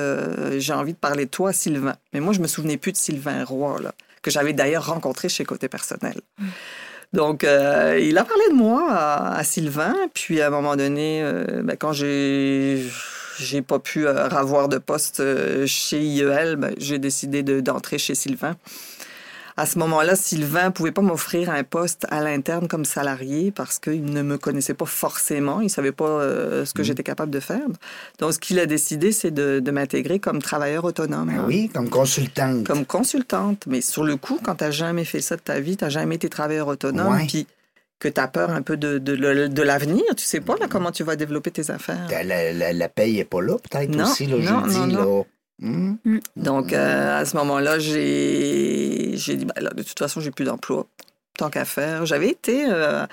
[0.59, 1.97] j'ai envie de parler de toi Sylvain.
[2.13, 3.93] Mais moi, je me souvenais plus de Sylvain Roy, là,
[4.23, 6.21] que j'avais d'ailleurs rencontré chez Côté Personnel.
[7.13, 11.25] Donc, il a parlé de moi à, à Sylvain, puis à un moment donné,
[11.65, 12.85] ben, quand j'ai
[13.39, 17.99] j'ai pas pu euh, avoir de poste euh, chez IEL, ben, j'ai décidé de- d'entrer
[17.99, 18.57] chez Sylvain.
[19.57, 24.05] À ce moment-là, Sylvain pouvait pas m'offrir un poste à l'interne comme salarié parce qu'il
[24.05, 27.67] ne me connaissait pas forcément, il savait pas euh, ce que j'étais capable de faire.
[28.21, 31.27] Donc, ce qu'il a décidé, c'est de, de m'intégrer comme travailleur autonome.
[31.27, 32.65] Ben hein, oui, comme consultante.
[32.69, 33.65] Comme consultante.
[33.67, 35.91] Mais sur le coup, quand tu n'as jamais fait ça de ta vie, tu n'as
[35.91, 37.49] jamais été travailleur autonome, puis
[37.99, 40.67] que tu as peur un peu de, de, le- de l'avenir, tu sais pas là,
[40.69, 42.07] comment tu vas développer tes affaires?
[42.11, 44.79] La, la, la- paye n'est pas là, peut-être Non, aussi, là, non, jeudi.
[44.79, 45.19] non, non.
[45.19, 45.25] Là.
[45.61, 45.97] Hmm?
[46.37, 50.45] Donc, euh, à ce moment-là, j'ai j'ai dit, ben là, de toute façon, j'ai plus
[50.45, 50.87] d'emploi.
[51.37, 52.07] Tant qu'à faire.
[52.07, 53.05] J'avais été euh,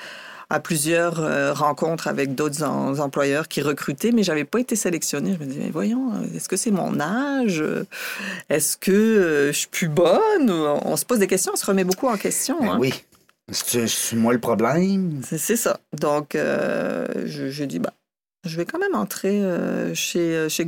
[0.51, 5.35] à plusieurs euh, rencontres avec d'autres en- employeurs qui recrutaient, mais j'avais pas été sélectionnée.
[5.39, 7.63] Je me disais, mais voyons, est-ce que c'est mon âge?
[8.49, 10.49] Est-ce que euh, je suis plus bonne?
[10.51, 12.57] On se pose des questions, on se remet beaucoup en question.
[12.61, 12.77] Ben hein.
[12.79, 12.93] oui.
[13.51, 15.21] C'est moi le problème.
[15.23, 15.79] C'est ça.
[15.99, 17.93] Donc, euh, je- dit, bah,
[18.45, 20.65] je vais quand même entrer euh, chez, euh, chez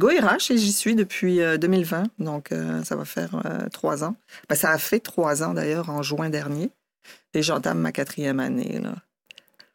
[0.52, 2.04] et j'y suis depuis euh, 2020.
[2.20, 2.50] Donc,
[2.84, 4.16] ça va faire trois ans.
[4.50, 6.70] Ben, ça a fait trois ans d'ailleurs en juin dernier.
[7.34, 8.80] Et j'entame ma quatrième année.
[8.84, 8.94] Là.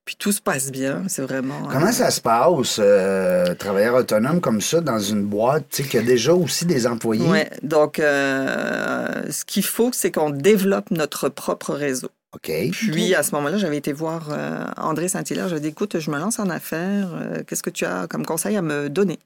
[0.04, 1.04] Puis tout se passe bien.
[1.08, 1.62] C'est vraiment.
[1.70, 5.88] Comment euh, ça se passe, euh, travailleur autonome comme ça, dans une boîte, tu sais,
[5.88, 7.26] qui a déjà aussi des employés?
[7.28, 7.48] Ouais.
[7.62, 12.08] Donc, euh, ce qu'il faut, c'est qu'on développe notre propre réseau.
[12.34, 12.50] OK.
[12.72, 15.48] Puis, à ce moment-là, j'avais été voir euh, André Saint-Hilaire.
[15.48, 17.10] J'avais dit, écoute, je me lance en affaires.
[17.14, 19.18] euh, Qu'est-ce que tu as comme conseil à me donner?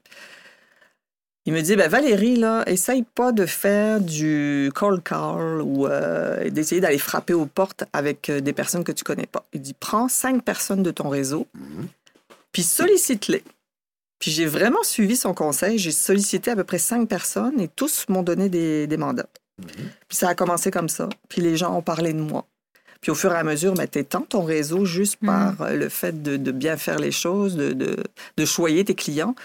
[1.45, 6.49] Il me dit, ben, Valérie, là, essaye pas de faire du call call ou euh,
[6.49, 9.45] d'essayer d'aller frapper aux portes avec euh, des personnes que tu connais pas.
[9.53, 11.47] Il dit, prends cinq personnes de ton réseau,
[12.51, 13.45] puis sollicite-les.
[14.19, 15.77] Puis j'ai vraiment suivi son conseil.
[15.77, 19.29] J'ai sollicité à peu près cinq personnes et tous m'ont donné des, des mandats.
[20.09, 21.07] Puis ça a commencé comme ça.
[21.29, 22.45] Puis les gens ont parlé de moi.
[23.01, 25.27] Puis au fur et à mesure, ben, tu étends ton réseau juste Mhm.
[25.27, 27.95] par euh, le fait de, de bien faire les choses, de, de,
[28.37, 29.35] de choyer tes clients.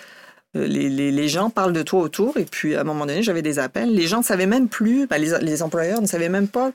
[0.57, 2.37] Euh, Les, les, les gens parlent de toi autour.
[2.37, 3.93] Et puis, à un moment donné, j'avais des appels.
[3.95, 6.73] Les gens ne savaient même plus, ben, les, les employeurs ne savaient même pas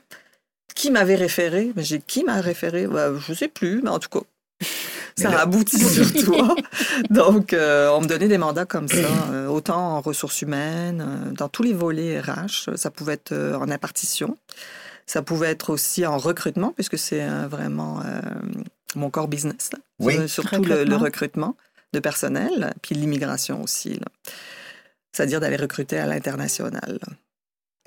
[0.74, 1.72] qui m'avait référé.
[1.74, 2.86] Ben, J'ai qui m'a référé?
[2.86, 4.20] Ben, Je ne sais plus, mais en tout cas,
[5.16, 6.54] ça là- a abouti sur toi.
[7.10, 8.96] Donc, euh, on me donnait des mandats comme ça,
[9.32, 12.76] euh, autant en ressources humaines, euh, dans tous les volets RH.
[12.76, 14.36] Ça pouvait être euh, en impartition.
[15.08, 18.20] Ça pouvait être aussi en recrutement, puisque c'est euh, vraiment euh,
[18.94, 19.70] mon core business.
[19.72, 19.78] là.
[19.98, 20.16] Oui.
[20.16, 20.98] Euh, Surtout le, le Recrutement.
[20.98, 21.56] recrutement.
[21.94, 23.98] de personnel, puis l'immigration aussi.
[25.12, 26.98] C'est-à-dire d'aller recruter à l'international.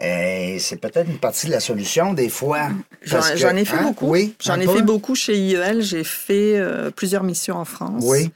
[0.03, 2.69] Eh, c'est peut-être une partie de la solution, des fois.
[3.03, 3.83] J'en ai fait hein?
[3.83, 4.07] beaucoup.
[4.07, 4.35] Oui.
[4.43, 4.77] J'en ai peu?
[4.77, 5.81] fait beaucoup chez IEL.
[5.83, 8.03] J'ai fait euh, plusieurs missions en France.
[8.03, 8.31] Oui.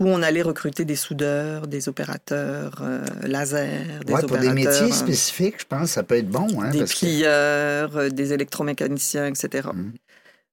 [0.00, 3.68] Où on allait recruter des soudeurs, des opérateurs euh, laser,
[4.06, 4.40] des Ouais, pour opérateurs.
[4.40, 6.48] des métiers euh, spécifiques, je pense ça peut être bon.
[6.62, 9.68] Hein, des parce plieurs, euh, des électromécaniciens, etc.
[9.74, 9.92] Mhm.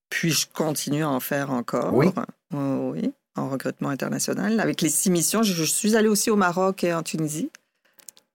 [0.09, 1.93] Puis je continue à en faire encore.
[1.93, 2.07] Oui.
[2.53, 4.59] Euh, oui, en recrutement international.
[4.59, 7.49] Avec les six missions, je, je suis allée aussi au Maroc et en Tunisie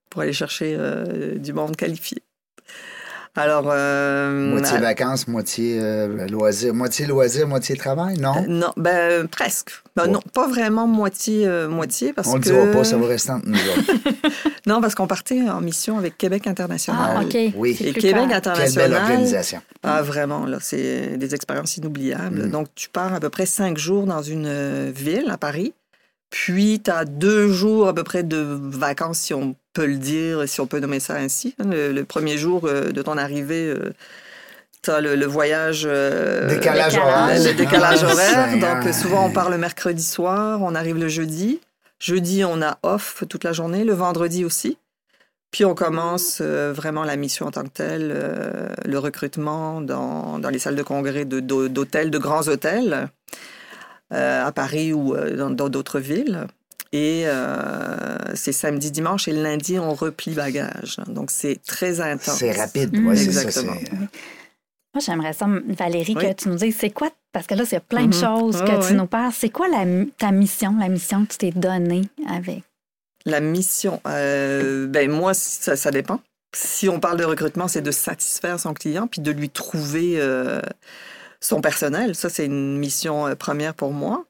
[0.09, 2.21] pour aller chercher euh, du monde qualifié.
[3.35, 8.35] Alors, euh, Moitié à- vacances, moitié euh, loisirs, moitié loisirs, moitié travail, non?
[8.37, 9.71] euh, non, ben euh, presque.
[9.95, 10.05] Ben.
[10.07, 13.31] Non, pas vraiment moitié euh, moitié parce On le que dira pas, ça va rester
[13.31, 13.91] entre nous autres.
[14.67, 17.17] non parce qu'on partait en mission avec Québec International.
[17.17, 17.35] Ah, OK.
[17.55, 17.71] Oui.
[17.81, 18.03] Et Québec clair.
[18.03, 18.93] Quelle belle International.
[18.93, 19.61] organisation.
[19.81, 22.45] Ah, vraiment, là, c'est des expériences inoubliables.
[22.45, 22.51] Mm.
[22.51, 25.73] Donc, tu pars à peu près cinq jours dans une ville, à Paris.
[26.29, 30.47] Puis, tu as deux jours à peu près de vacances, si on peut le dire,
[30.47, 31.55] si on peut nommer ça ainsi.
[31.59, 33.73] Le, le premier jour euh, de ton arrivée,
[34.81, 35.83] tu as le, le voyage.
[35.89, 37.27] euh, Décalage horaire.
[37.47, 38.51] le, décalage horaire.
[38.83, 41.59] Donc, souvent, on part le mercredi soir, on arrive le jeudi.
[41.99, 44.77] Jeudi, on a off toute la journée, le vendredi aussi.
[45.51, 50.39] Puis on commence euh, vraiment la mission en tant que telle, euh, le recrutement dans,
[50.39, 53.07] dans les salles de congrès de- d'hô- d'hôtels, de grands hôtels,
[54.11, 56.47] euh, à Paris ou euh, dans d'autres villes.
[56.95, 60.97] Et euh, c'est samedi, dimanche et le lundi, on replie bagage.
[61.07, 62.37] Donc c'est très intense.
[62.37, 63.07] C'est rapide, Mm.
[63.07, 63.41] ouais, c'est ça.
[63.41, 63.73] Exactement.
[63.83, 66.21] c'est- Moi, j'aimerais ça, Valérie, Oui.
[66.23, 68.21] que tu nous dises, c'est quoi, parce que là, c'est plein de Mhm.
[68.21, 69.31] choses que tu nous parles.
[69.35, 69.85] C'est quoi la,
[70.19, 72.61] ta mission, la mission que tu t'es donnée avec?
[73.25, 76.19] La mission, euh, ben moi, ça, ça dépend.
[76.55, 80.61] Si on parle de recrutement, c'est de satisfaire son client puis de lui trouver euh,
[81.41, 82.13] son personnel.
[82.13, 84.25] Ça, c'est une mission euh, première pour moi.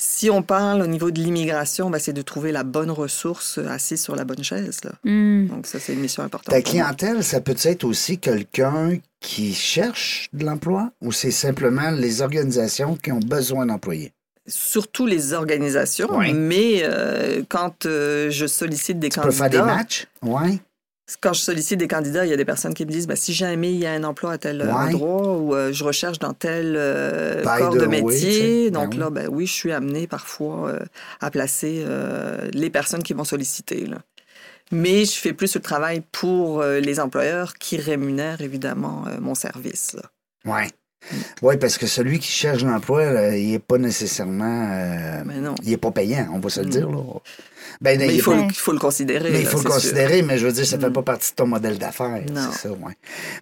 [0.00, 3.66] Si on parle au niveau de l'immigration, ben, c'est de trouver la bonne ressource euh,
[3.68, 4.78] assise sur la bonne chaise.
[4.84, 4.92] là.
[5.02, 5.48] Hmm.
[5.48, 6.54] Donc, ça, c'est une mission importante.
[6.54, 12.22] Ta clientèle, ça peut être aussi quelqu'un qui cherche de l'emploi ou c'est simplement les
[12.22, 14.12] organisations qui ont besoin d'employés?
[14.46, 19.66] Surtout les organisations, mais euh, quand euh, je sollicite des Tu peux faire candidats, des
[19.66, 20.06] matchs?
[20.22, 20.60] Oui.
[21.22, 23.32] Quand je sollicite des candidats, il y a des personnes qui me disent ben, si
[23.32, 24.68] jamais il y a un emploi à tel Ouais.
[24.70, 28.64] endroit ou euh, je recherche dans tel euh, corps de way, tu métier.
[28.66, 28.70] sais.
[28.70, 30.78] Donc Ben là, ben oui, je suis amenée parfois euh,
[31.20, 31.84] à placer
[32.52, 33.86] les personnes qui vont solliciter.
[33.86, 33.98] là.
[34.70, 39.96] Mais je fais plus le travail pour les employeurs qui rémunèrent évidemment mon service.
[40.44, 40.62] Oui.
[41.42, 45.22] Oui, parce que celui qui cherche l'emploi, il n'est pas nécessairement.
[45.24, 45.54] Mais non.
[45.62, 46.70] il n'est pas payant, on va se le Mm.
[46.70, 46.90] dire.
[46.90, 46.98] Là.
[47.80, 49.30] Ben, Mais il faut, le- faut le considérer.
[49.30, 49.70] mais il là, faut le sûr.
[49.72, 50.92] considérer, mais je veux dire, ça ne fait Mm.
[50.94, 52.22] pas partie de ton modèle d'affaires.
[52.52, 52.94] C'est ça, ouais.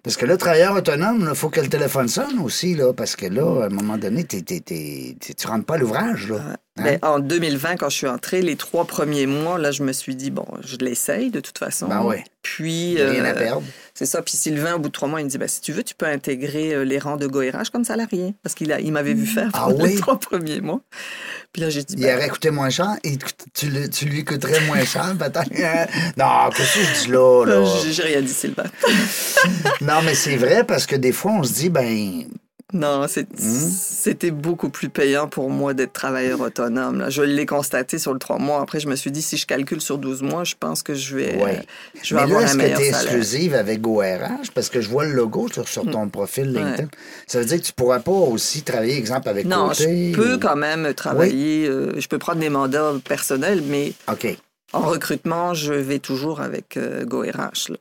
[0.03, 3.25] Parce que là, travailleur autonome, il faut que le téléphone sonne aussi, là, parce que
[3.25, 6.29] là, à un moment donné, tu ne rentres pas à l'ouvrage.
[6.29, 6.37] Là.
[6.51, 6.55] Hein?
[6.83, 10.15] Ben, en 2020, quand je suis entrée, les trois premiers mois, là, je me suis
[10.15, 11.87] dit, bon, je l'essaye de toute façon.
[11.87, 12.23] Ben ouais.
[12.43, 13.63] Puis, rien à euh, perdre.
[13.97, 14.21] C'est ça.
[14.21, 15.95] Puis Sylvain, au bout de trois mois, il me dit, ben, si tu veux, tu
[15.95, 18.35] peux intégrer euh, les rangs de GoRH comme salarié.
[18.43, 19.95] Parce qu'il a- il m'avait vu faire Ah pendant oui?
[19.95, 20.81] les trois premiers mois.
[21.51, 23.17] Puis là, j'ai dit, Il ben, aurait coûté moins cher et
[23.55, 25.49] tu, le- tu lui coûterais moins cher, peut-être?
[26.17, 27.81] non, qu'est-ce que je dis là?
[27.91, 28.65] j'ai rien dit, Sylvain.
[29.81, 32.25] non, mais c'est vrai parce que des fois, on se dit, ben,
[32.73, 33.07] Non, Hmm?
[33.39, 36.99] c'était beaucoup plus payant pour moi d'être travailleur autonome.
[36.99, 37.09] là.
[37.09, 38.59] Je l'ai constaté sur le trois mois.
[38.61, 41.15] Après, je me suis dit, si je calcule sur 12 mois, je pense que je
[41.15, 41.59] vais, Ouais.
[41.59, 41.61] euh,
[42.03, 43.13] je vais mais avoir là, un est-ce que meilleur tu es salaire.
[43.13, 44.51] exclusive avec GoRH?
[44.53, 46.89] Parce que je vois le logo sur, sur ton profil LinkedIn.
[47.25, 50.33] Ça veut dire que tu pourras pas aussi travailler, exemple, avec Non, Côté, je peux
[50.33, 51.67] ou- quand même travailler.
[51.69, 54.27] euh, je peux prendre des mandats personnels, mais OK.
[54.73, 57.69] en recrutement, je vais toujours avec euh, GoRH.
[57.69, 57.77] là.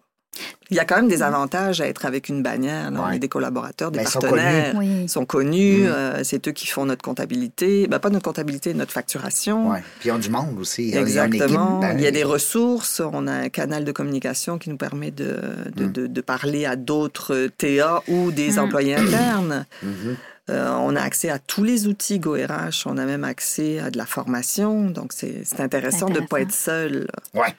[0.70, 2.90] Il y a quand même des avantages à être avec une bannière.
[2.90, 3.01] là.
[3.01, 3.16] On Ouais.
[3.16, 4.75] est des collaborateurs, des Ben, sont partenaires.
[4.77, 5.09] Oui.
[5.09, 5.87] Sont connus, Mm.
[5.87, 7.87] euh, c'est eux qui font notre comptabilité.
[7.87, 9.70] Ben, pas notre comptabilité, notre facturation.
[9.70, 9.83] Ouais.
[10.01, 10.83] Puis ils ont du monde aussi.
[10.88, 11.79] Il y a une Exactement.
[11.81, 13.01] équipe, ben, Il y a des ressources.
[13.01, 15.38] On a un canal de communication qui nous permet de,
[15.75, 15.92] de, Mm.
[15.92, 18.59] de- de parler à d'autres TA ou des Mm.
[18.59, 19.64] employés internes.
[19.83, 20.16] Mhm.
[20.49, 22.87] Euh, on a accès à tous les outils GoRH.
[22.87, 24.90] On a même accès à de la formation.
[24.90, 26.37] Donc, c'est c'est intéressant de ne pas Intéressant.
[26.38, 27.07] être seul.
[27.35, 27.53] Ouais.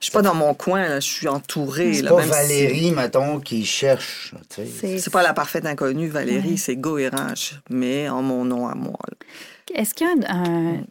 [0.00, 0.82] Je suis pas dans mon coin.
[0.88, 1.00] là.
[1.00, 1.94] Je suis entourée.
[1.94, 4.34] C'est pas même si- Valérie, mettons, qui cherche.
[4.50, 6.56] C'est- pas la parfaite inconnue, Valérie, Ouais.
[6.56, 8.98] c'est GoRH, mais en mon nom à moi.
[9.74, 10.82] Est-ce qu'il y a un-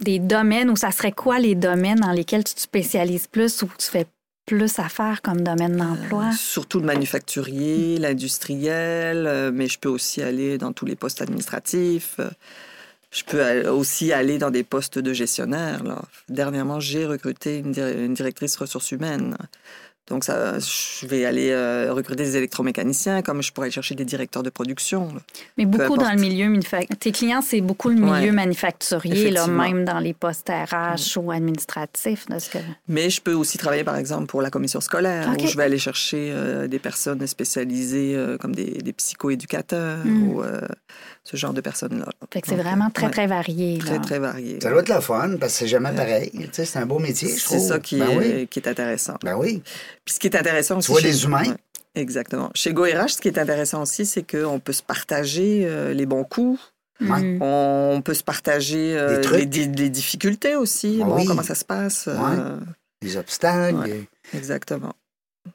[0.00, 3.70] des domaines ou ça serait quoi les domaines dans lesquels tu te spécialises plus ou
[3.78, 4.06] tu fais
[4.46, 6.24] plus affaire comme domaine d'emploi?
[6.32, 11.22] Euh, surtout le manufacturier, l'industriel, euh, mais je peux aussi aller dans tous les postes
[11.22, 12.16] administratifs.
[13.12, 15.84] Je peux aussi aller dans des postes de gestionnaire.
[15.84, 16.02] là.
[16.28, 19.36] Dernièrement, j'ai recruté une, une directrice ressources humaines
[20.08, 24.04] Donc, ça, je vais aller euh, recruter des électromécaniciens, comme je pourrais aller chercher des
[24.04, 25.14] directeurs de production.
[25.14, 25.20] là.
[25.56, 26.96] Mais beaucoup dans le milieu manufacturier.
[26.98, 28.30] Tes clients, c'est beaucoup le milieu Ouais.
[28.32, 29.62] manufacturier, là, Effectivement.
[29.62, 32.26] même dans les postes RH ou administratifs.
[32.26, 32.58] que...
[32.88, 35.78] Mais je peux aussi travailler, par exemple, pour la commission scolaire, où je vais aller
[35.78, 40.28] chercher euh, des personnes spécialisées euh, comme des, des psychoéducateurs Mm.
[40.28, 40.60] ou euh,
[41.24, 42.06] ce genre de personnes-là.
[42.32, 43.78] Fait que c'est vraiment très, ouais, très varié.
[43.78, 43.98] très, là.
[44.00, 44.58] très varié.
[44.60, 46.30] Ça doit être le fun parce que c'est jamais pareil.
[46.52, 47.68] C'est un beau métier, je C'est trouve.
[47.68, 48.48] ça qui, ben est, Oui.
[48.48, 49.14] qui est intéressant.
[49.22, 49.62] Ben oui.
[50.04, 50.90] Puis ce qui est intéressant aussi.
[50.90, 51.42] vois chez- des humains?
[51.44, 51.56] Ouais,
[51.94, 52.50] exactement.
[52.54, 56.24] Chez GoRH, ce qui est intéressant aussi, c'est qu'on peut se partager euh, les bons
[56.24, 56.60] coups.
[57.00, 57.38] Mm.
[57.42, 61.00] On peut se partager euh, les, di- les difficultés aussi.
[61.02, 61.24] Ah bon, oui.
[61.24, 62.04] comment ça se passe.
[62.08, 62.58] euh,
[63.02, 63.76] Les obstacles.
[63.76, 64.08] Ouais.
[64.34, 64.92] exactement.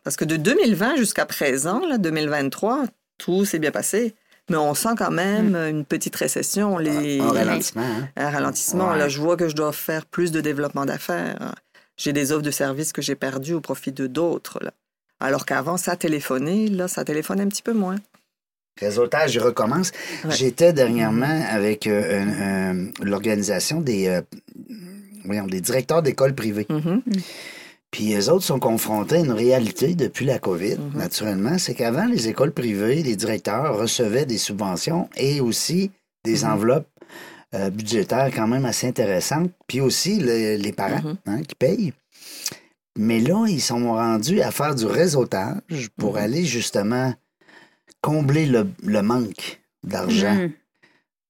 [0.04, 2.86] Parce que de 2020 jusqu'à présent, là, 2023,
[3.18, 4.14] tout s'est bien passé.
[4.50, 7.20] Mais on sent quand même une petite récession, les...
[7.20, 7.82] Un ralentissement.
[7.84, 8.08] hein.
[8.16, 8.92] un ralentissement.
[8.92, 8.98] Ouais.
[8.98, 11.54] Là, je vois que je dois faire plus de développement d'affaires.
[11.98, 14.60] J'ai des offres de services que j'ai perdues au profit de d'autres.
[14.64, 14.72] là.
[15.20, 17.96] Alors qu'avant, ça téléphonait, là, ça téléphone un petit peu moins.
[18.80, 19.92] Réseautage, je recommence.
[20.24, 20.32] Ouais.
[20.36, 24.22] J'étais dernièrement avec euh, l'organisation des, euh,
[25.26, 26.68] voyons, des directeurs d'écoles privées.
[26.70, 27.02] Mhm.
[27.90, 31.00] Puis les autres sont confrontés à une réalité depuis la COVID, Mhm.
[31.00, 31.58] naturellement.
[31.58, 35.90] C'est qu'avant, les écoles privées, les directeurs recevaient des subventions et aussi
[36.24, 36.52] des Mhm.
[36.52, 36.88] enveloppes
[37.56, 39.52] euh, budgétaires quand même assez intéressantes.
[39.68, 41.18] Puis aussi le- les parents Mhm.
[41.26, 41.94] hein, qui payent.
[42.98, 46.18] Mais là, ils sont rendus à faire du réseautage pour Mhm.
[46.18, 47.14] aller justement
[48.02, 50.52] combler le, le manque d'argent Mm.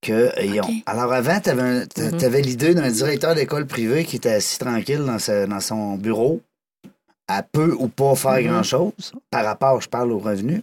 [0.02, 0.80] que ils ont.
[0.86, 2.36] Alors avant, tu avais, Mhm.
[2.44, 6.40] l'idée d'un directeur d'école privée qui était assis tranquille dans, sa- dans son bureau,
[7.26, 10.62] à peu ou pas faire grand-chose, par rapport, je parle aux revenus.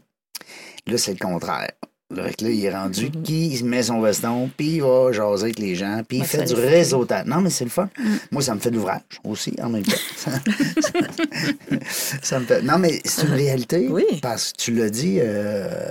[0.87, 1.71] Là, c'est le contraire.
[2.13, 3.23] Fait que là, il est rendu Mhm.
[3.23, 6.53] qui met son veston, puis il va jaser avec les gens, puis il fait du
[6.53, 7.25] réseautage.
[7.25, 7.89] Non, mais c'est le fun.
[7.97, 8.15] Mm.
[8.31, 9.93] Moi, ça me fait de l'ouvrage aussi, en même temps.
[11.89, 12.61] ça me fait...
[12.61, 13.87] Non, mais c'est une réalité.
[13.89, 14.05] Oui.
[14.21, 15.19] Parce que tu l'as dit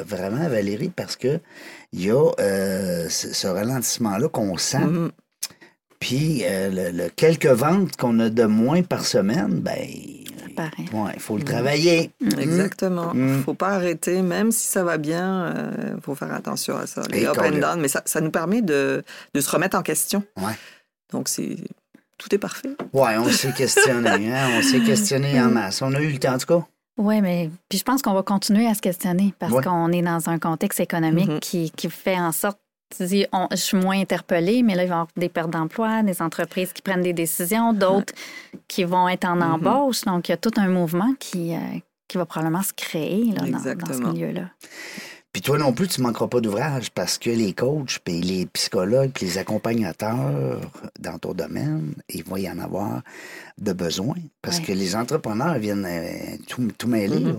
[0.07, 1.41] vraiment, Valérie, parce que
[1.95, 4.79] il y a euh, ce, ralentissement-là qu'on sent.
[4.79, 5.11] Mhm.
[6.01, 9.87] Puis euh, le, le quelques ventes qu'on a de moins par semaine, ben.
[10.55, 10.89] Pareil.
[11.15, 12.11] Il faut le travailler.
[12.39, 13.13] Exactement.
[13.15, 13.43] Mhm.
[13.43, 15.55] faut pas arrêter, même si ça va bien,
[15.97, 17.03] il faut faire attention à ça.
[17.11, 19.03] Les Et up and down, mais ça, ça nous permet de,
[19.35, 20.23] de se remettre en question.
[20.37, 20.53] Ouais.
[21.13, 21.57] Donc, c'est
[22.19, 22.71] tout est parfait.
[22.93, 24.49] Ouais, on s'est questionné, hein?
[24.59, 25.83] On s'est questionné en masse.
[25.83, 26.65] On a eu le temps, en tout cas.
[26.97, 29.65] Oui, mais puis je pense qu'on va continuer à se questionner parce Ouais.
[29.65, 31.41] qu'on est dans un contexte économique Mhm.
[31.41, 32.59] qui, qui fait en sorte,
[32.97, 35.51] tu dis, on- je suis moins interpellée, mais là, il va y avoir des pertes
[35.51, 38.13] d'emploi, des entreprises qui prennent des décisions, d'autres
[38.69, 39.43] qui vont être en Mhm.
[39.55, 40.03] embauche.
[40.03, 41.59] Donc, il y a tout un mouvement qui, euh,
[42.09, 44.51] qui va probablement se créer là, dans- dans, ce milieu-là.
[45.33, 49.11] Puis toi non plus, tu manqueras pas d'ouvrage parce que les coachs, puis les psychologues,
[49.13, 50.61] puis les accompagnateurs
[51.01, 53.03] dans ton domaine, il va y en avoir
[53.59, 54.15] de besoin.
[54.43, 54.65] Parce Ouais.
[54.65, 57.19] que les entrepreneurs viennent euh, tout, tout mêler.
[57.19, 57.29] Mhm.
[57.33, 57.35] là.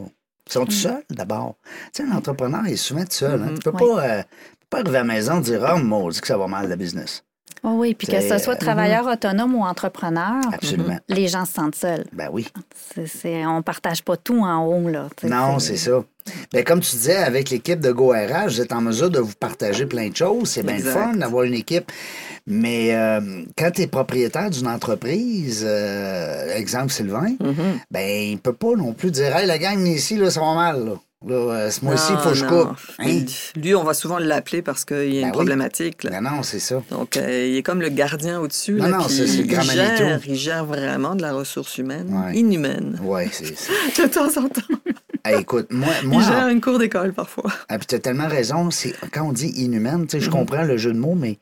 [0.48, 1.56] Ils sont tout seuls, d'abord.
[1.94, 3.42] Tu sais, un entrepreneur est souvent tout seul.
[3.42, 3.54] hein.
[3.56, 3.80] Tu peux Ouais.
[3.96, 4.24] pas, euh,
[4.70, 7.24] pas arriver à la maison et dire Ah, maudit que ça va mal, le business.
[7.68, 11.00] Oh oui, puis que ce soit euh, travailleur autonome ou entrepreneur, Absolument.
[11.10, 12.04] les gens se sentent seuls.
[12.14, 12.48] Ben oui.
[13.08, 14.88] C'est, on partage pas tout en haut.
[14.88, 16.04] Là, Non, c'est ça.
[16.54, 19.88] Ben, comme tu disais, avec l'équipe de GoRH, vous êtes en mesure de vous partager
[19.88, 20.50] plein de choses.
[20.50, 21.92] C'est bien fun d'avoir une équipe.
[22.46, 27.80] Mais euh, quand tu es propriétaire d'une entreprise, euh, exemple Sylvain, Mhm.
[27.90, 30.86] ben il peut pas non plus dire Hey, la gang ici, là, ça va mal.
[30.86, 30.92] Là.
[31.28, 32.78] Là, euh, ce mois-ci, il faut que je Non, coupe.
[33.00, 33.06] non.
[33.06, 33.26] Hein?
[33.56, 35.32] Lui, on va souvent l'appeler parce qu'il y a Ben une oui.
[35.32, 36.04] problématique.
[36.04, 36.12] là.
[36.12, 36.84] Ben non, c'est ça.
[36.92, 38.74] Donc, euh, il est comme le gardien au-dessus.
[38.74, 42.08] Non, là, non, c'est- le il, grand gère, il gère vraiment de la ressource humaine,
[42.14, 42.36] Ouais.
[42.38, 43.72] inhumaine, Ouais, c'est c'est-
[44.04, 44.62] de temps en temps.
[45.24, 47.52] Hey, écoute, moi, moi il gère une cour d'école parfois.
[47.68, 48.70] Ah, puis tu as tellement raison.
[49.12, 50.36] Quand on dit inhumaine, tu sais, je Mhm.
[50.36, 51.40] comprends le jeu de mots, mais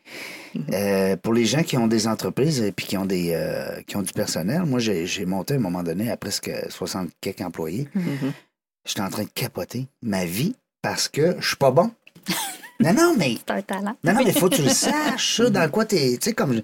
[0.73, 3.97] euh, pour les gens qui ont des entreprises et puis qui ont, des, euh, qui
[3.97, 7.41] ont du personnel, moi, j'ai, j'ai monté à un moment donné à presque 60 quelques
[7.41, 7.89] employés.
[7.93, 8.31] Mhm.
[8.85, 11.91] J'étais en train de capoter ma vie parce que je suis pas bon.
[12.79, 13.95] non, non, mais C'est un talent.
[14.03, 16.17] non, non, mais faut que tu le saches, ça, dans quoi t'es.
[16.17, 16.61] Tu sais, comme.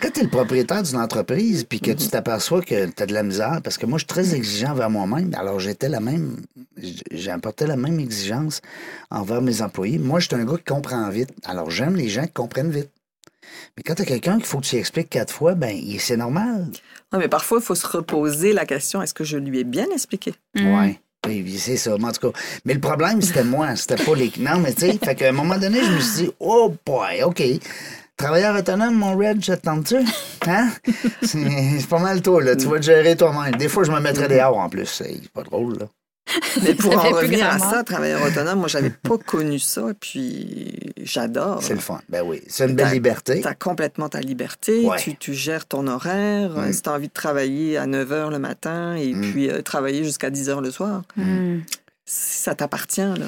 [0.00, 3.60] Quand t'es le propriétaire d'une entreprise, puis que tu t'aperçois que t'as de la misère,
[3.62, 6.40] parce que moi, je suis très exigeant envers moi-même, alors j'étais la même.
[6.76, 8.60] J'ai apporté la même exigence
[9.10, 9.98] envers mes employés.
[9.98, 11.30] Moi, je suis un gars qui comprend vite.
[11.44, 12.90] Alors, j'aime les gens qui comprennent vite.
[13.76, 16.70] Mais quand t'as quelqu'un qu'il faut que tu expliques quatre fois, ben, c'est normal.
[17.12, 19.86] Ouais, mais parfois, il faut se reposer la question est-ce que je lui ai bien
[19.92, 20.34] expliqué?
[20.54, 20.74] Mm.
[20.74, 20.86] Ouais.
[20.86, 22.38] Oui, c'est ça, en tout cas.
[22.64, 24.32] Mais le problème, c'était moi, c'était pas les.
[24.38, 27.22] Non, mais tu sais, fait qu'à un moment donné, je me suis dit, oh boy,
[27.22, 27.42] OK.
[28.16, 29.96] Travailleur autonome, mon Red, je te tente-tu?
[30.46, 30.70] Hein?
[31.22, 32.56] C'est c'est pas mal toi, là.
[32.56, 33.54] Tu vas te gérer toi-même.
[33.56, 34.86] Des fois, je me mettrais dehors en plus.
[34.86, 35.86] C'est pas drôle, là.
[36.62, 41.62] Mais pour en revenir à ça, travailleur autonome, moi, j'avais pas connu ça, puis j'adore.
[41.62, 42.00] C'est le fun.
[42.08, 42.40] Ben oui.
[42.46, 43.40] C'est une belle T'as- liberté.
[43.40, 44.98] Tu as complètement ta liberté, Ouais.
[44.98, 46.50] tu, tu gères ton horaire.
[46.56, 46.72] Mm.
[46.72, 49.20] Si tu as envie de travailler à 9 h le matin et Mm.
[49.32, 51.60] puis euh, travailler jusqu'à 10 h le soir, Hmm.
[52.04, 53.00] ça t'appartient.
[53.00, 53.26] là.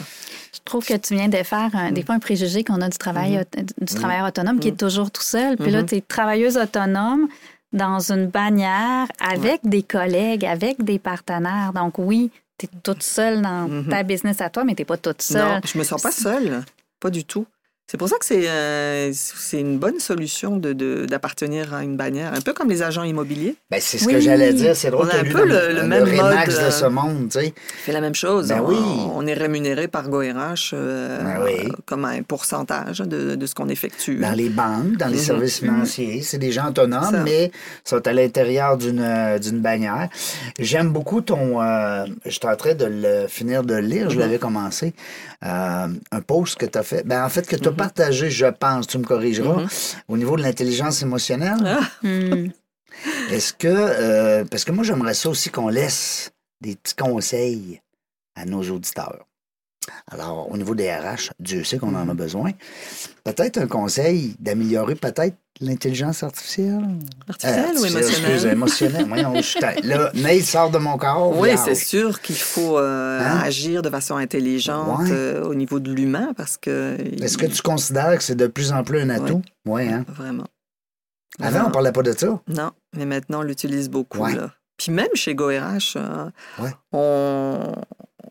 [0.53, 2.97] Je trouve que tu viens de faire un- des fois un préjugé qu'on a du
[2.97, 3.85] travail Mm-hmm.
[3.85, 5.57] du travailleur autonome qui est toujours tout seul.
[5.57, 5.89] Puis là, Mhm.
[5.89, 7.29] tu es travailleuse autonome
[7.73, 11.73] dans une bannière avec des collègues, avec des partenaires.
[11.75, 13.89] Donc oui, tu es toute seule dans Mhm.
[13.89, 15.43] ta business à toi, mais tu n'es pas toute seule.
[15.43, 16.63] Non, je me sens pas seule.
[17.01, 17.47] Pas du tout.
[17.87, 19.13] C'est pour ça que c'est euh,
[19.53, 23.57] une bonne solution de- de- d'appartenir à une bannière, un peu comme les agents immobiliers.
[23.71, 24.15] Ben, c'est ce Oui.
[24.15, 24.75] que j'allais dire.
[24.75, 27.29] C'est drôle On a un peu le- le même Remax mode, de ce euh, monde,
[27.31, 27.53] tu sais.
[27.85, 28.49] fait la même chose.
[28.49, 28.77] Ben on, oui.
[29.15, 31.69] on est rémunéré par GoRH euh, Ben oui.
[31.85, 34.17] comme un pourcentage de, de ce qu'on effectue.
[34.17, 35.23] Dans les banques, dans les Mhm.
[35.23, 37.23] services financiers, c'est des gens autonomes, Ça.
[37.23, 37.51] mais
[37.85, 40.09] sont à l'intérieur d'une bannière.
[40.59, 41.61] J'aime beaucoup ton.
[41.61, 44.21] euh, J'étais en train de le finir de le lire, je Mhm.
[44.21, 44.95] l'avais commencé.
[45.47, 47.07] euh, un post que tu as fait.
[47.07, 47.79] Ben, en fait, que tu as Mhm.
[47.79, 49.69] partagé, je pense, tu me corrigeras, Mhm.
[50.09, 51.59] au niveau de l'intelligence émotionnelle.
[51.65, 52.49] Ah, Hmm.
[53.31, 53.67] Est-ce que.
[53.69, 57.81] euh, parce que moi, j'aimerais ça aussi qu'on laisse des petits conseils
[58.37, 59.27] à nos auditeurs.
[60.11, 62.53] Alors, au niveau des RH, Dieu sait qu'on en a besoin.
[63.23, 66.81] Peut-être un conseil d'améliorer peut-être l'intelligence artificielle?
[67.29, 68.53] Artificielle ou artificielle, excuse, émotionnelle?
[69.03, 69.07] émotionnelle.
[69.09, 71.39] Voyons, je suis ta- Là, Neil sort de mon corps.
[71.39, 73.41] Oui, c'est sûr qu'il faut euh, Hein?
[73.43, 75.11] agir de façon intelligente Ouais.
[75.13, 76.97] euh, au niveau de l'humain parce que.
[77.23, 79.43] Est-ce que tu considères que c'est de plus en plus un atout?
[79.67, 80.05] Oui, hein?
[80.09, 80.45] Vraiment.
[81.41, 81.69] Avant, Vraiment.
[81.69, 82.41] on parlait pas de ça.
[82.49, 84.19] Non, mais maintenant, on l'utilise beaucoup.
[84.21, 84.35] Ouais.
[84.35, 84.51] Là.
[84.77, 86.71] Puis même chez GoRH, euh, Ouais.
[86.93, 87.75] on,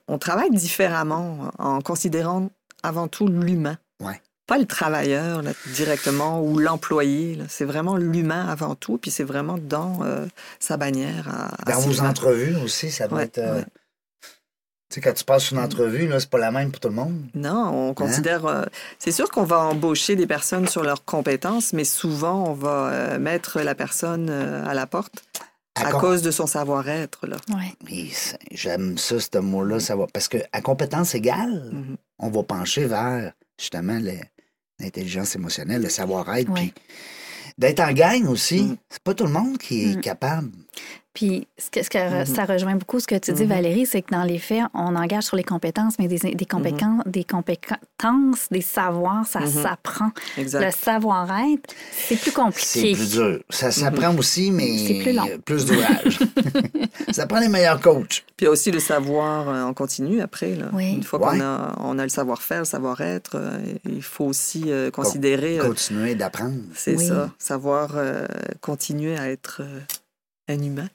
[0.08, 2.50] on travaille différemment en considérant
[2.84, 3.78] avant tout l'humain.
[4.02, 4.22] Ouais.
[4.46, 7.39] Pas le travailleur là, directement ou l'employé.
[7.48, 10.26] C'est vraiment l'humain avant tout, puis c'est vraiment dans euh,
[10.60, 11.30] sa bannière.
[11.30, 13.38] À, à Dans vos entrevues aussi, ça doit Ouais, être.
[13.38, 13.66] euh, ouais.
[14.89, 16.94] Tu sais, quand tu passes une entrevue, là, c'est pas la même pour tout le
[16.94, 17.20] monde.
[17.34, 18.46] Non, on considère.
[18.46, 18.63] euh,
[19.00, 23.20] c'est sûr qu'on va embaucher des personnes sur leurs compétences, mais souvent, on va euh,
[23.20, 25.24] mettre la personne euh, à la porte
[25.76, 27.26] à, com- cause de son savoir-être.
[27.28, 27.38] Là.
[27.50, 27.74] Ouais.
[27.86, 28.14] Oui,
[28.52, 29.80] j'aime ça, ce mot-là.
[29.80, 30.06] Ça va...
[30.12, 31.98] Parce qu'à compétence égale, Mhm.
[32.20, 34.00] on va pencher vers justement
[34.80, 36.50] l'intelligence émotionnelle, le savoir-être.
[36.52, 36.72] Ouais.
[36.76, 36.84] Puis
[37.58, 38.78] d'être en gang aussi, Mhm.
[38.90, 40.02] c'est pas tout le monde qui est Mhm.
[40.02, 40.52] capable.
[41.13, 42.26] Puis, ce que, ce que Mhm.
[42.26, 43.49] ça rejoint beaucoup ce que tu dis, Mhm.
[43.49, 47.04] Valérie, c'est que dans les faits, on engage sur les compétences, mais des, des, compétences,
[47.06, 50.10] des compétences, des savoirs, ça s'apprend.
[50.38, 52.93] Le savoir-être, c'est plus C'est compliqué.
[52.93, 53.39] plus dur.
[53.49, 55.28] Ça s'apprend aussi, mais C'est plus long.
[55.45, 56.19] plus d'ouvrage.
[57.12, 58.23] ça prend les meilleurs coachs.
[58.36, 60.56] Puis il y a aussi le savoir euh, en continu après.
[60.56, 60.65] Là.
[60.73, 60.93] Oui.
[60.93, 61.38] Une fois Ouais.
[61.38, 65.60] qu'on a, on a le savoir-faire, le savoir-être, euh, il faut aussi euh, considérer.
[65.60, 66.56] Continuer d'apprendre.
[66.76, 67.08] c'est Oui.
[67.08, 68.26] ça, savoir euh,
[68.62, 69.80] continuer à être euh,
[70.48, 70.90] un humain.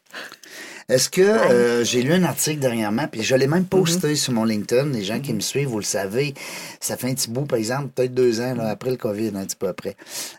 [0.88, 4.44] Est-ce que euh, j'ai lu un article dernièrement, puis je l'ai même posté sur mon
[4.44, 4.86] LinkedIn.
[4.86, 6.32] Les gens qui me suivent, vous le savez,
[6.80, 9.44] ça fait un petit bout, par exemple, peut-être deux ans là, après le COVID, un
[9.44, 9.96] petit peu après.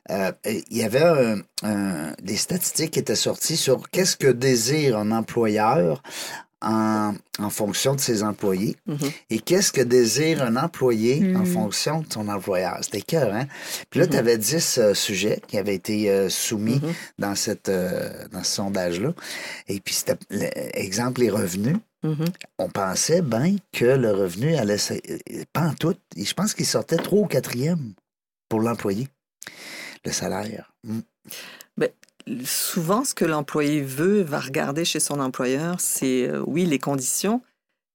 [0.09, 4.97] Euh, il y avait un- un- des statistiques qui étaient sorties sur qu'est-ce que désire
[4.97, 6.01] un employeur
[6.61, 8.97] en, en fonction de ses employés Mhm.
[9.29, 11.45] et qu'est-ce que désire un employé en Mhm.
[11.45, 12.77] fonction de son employeur?
[12.81, 13.47] C'était cœur, hein?
[13.89, 14.11] Puis là, Mhm.
[14.11, 16.93] tu avais 10 euh, sujets qui avaient été euh, soumis Mhm.
[17.19, 19.13] dans, cette, euh, dans ce sondage-là.
[19.67, 21.77] Et puis, c'était, le- exemple, les revenus.
[22.57, 24.77] On pensait bien que le revenu allait...
[25.51, 25.95] Pas en tout.
[26.15, 27.93] Et Je pense qu'il sortait trois ou quatrième
[28.47, 29.09] pour l'employé.
[30.05, 30.71] Le salaire.
[30.85, 30.99] Mm.
[32.45, 37.41] Souvent, ce que l'employé veut, va regarder chez son employeur, c'est, euh, oui, les conditions,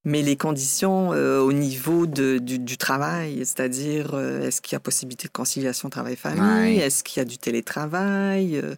[0.04, 4.76] mais les conditions euh, au niveau de- du, du travail, c'est-à-dire, euh, est-ce qu'il y
[4.76, 6.84] a possibilité de conciliation travail-famille, Ouais.
[6.86, 8.74] est-ce qu'il y a du télétravail, euh,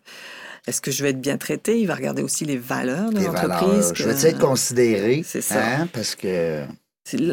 [0.66, 3.92] est-ce que je vais être bien traité, il va regarder aussi les valeurs de l'entreprise.
[3.94, 5.22] Je veux être considéré.
[5.26, 5.64] C'est ça.
[5.80, 6.64] hein, parce que...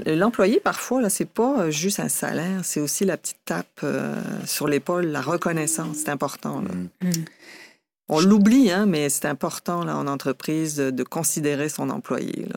[0.06, 4.68] L'employé, parfois, là, c'est pas juste un salaire, c'est aussi la petite tape euh, sur
[4.68, 6.62] l'épaule, la reconnaissance, c'est important.
[6.62, 6.70] là.
[6.74, 7.26] mm, Mm.
[8.10, 12.46] On l'oublie, hein, mais c'est important là, en entreprise de, de considérer son employé.
[12.48, 12.56] Là.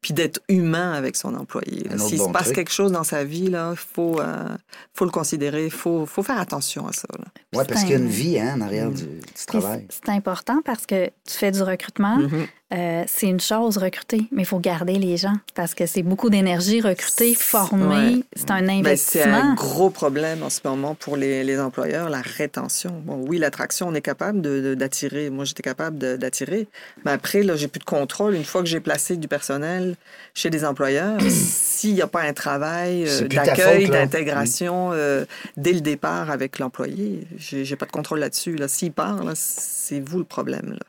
[0.00, 1.86] Puis d'être humain avec son employé.
[1.98, 2.54] S'il bon se passe truc.
[2.56, 4.48] quelque chose dans sa vie, il faut, euh,
[4.94, 7.06] faut le considérer, il faut, faut faire attention à ça.
[7.54, 8.94] Ouais, parce c'est qu'il y a un- une vie hein, en arrière Mm.
[8.94, 9.06] du,
[9.46, 9.86] travail.
[9.90, 12.16] C'est important parce que tu fais du recrutement.
[12.16, 12.46] Mhm.
[12.72, 16.30] Euh, c'est une chose recruter, mais il faut garder les gens parce que c'est beaucoup
[16.30, 17.86] d'énergie recruter, former.
[18.14, 18.22] Ouais.
[18.36, 19.54] C'est un Ben, c'est un investissement.
[19.54, 22.92] gros problème en ce moment pour les, les employeurs, la rétention.
[23.04, 25.30] Bon, oui, l'attraction, on est capable de- de- d'attirer.
[25.30, 26.68] Moi, j'étais capable de- d'attirer.
[27.04, 28.34] Mais après, là, j'ai plus de contrôle.
[28.36, 29.96] Une fois que j'ai placé du personnel
[30.34, 35.24] chez des employeurs, s'il n'y a pas un travail euh, d'accueil, d'intégration euh,
[35.56, 38.54] dès le départ avec l'employé, j'ai j'ai pas de contrôle là-dessus.
[38.54, 38.68] Là.
[38.68, 40.70] S'il part, là, c'est vous le problème.
[40.74, 40.86] là.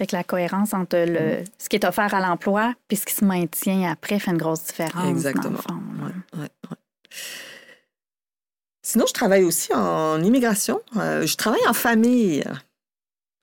[0.00, 3.14] Fait que la cohérence entre le, ce qui est offert à l'emploi puis ce qui
[3.14, 5.10] se maintient après fait une grosse différence.
[5.10, 5.50] Exactement.
[5.50, 6.06] Dans le fond, là.
[6.06, 6.76] Ouais, ouais, ouais.
[8.80, 10.80] Sinon, je travaille aussi en immigration.
[10.96, 12.42] Euh, je travaille en famille.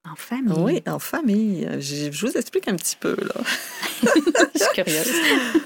[0.09, 0.57] En famille?
[0.57, 1.69] Oui, en famille.
[1.79, 3.35] Je, je vous explique un petit peu, là.
[4.55, 5.11] Je suis curieuse.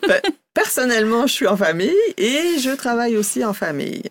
[0.10, 0.22] Ben,
[0.54, 4.04] personnellement, je suis en famille et je travaille aussi en famille.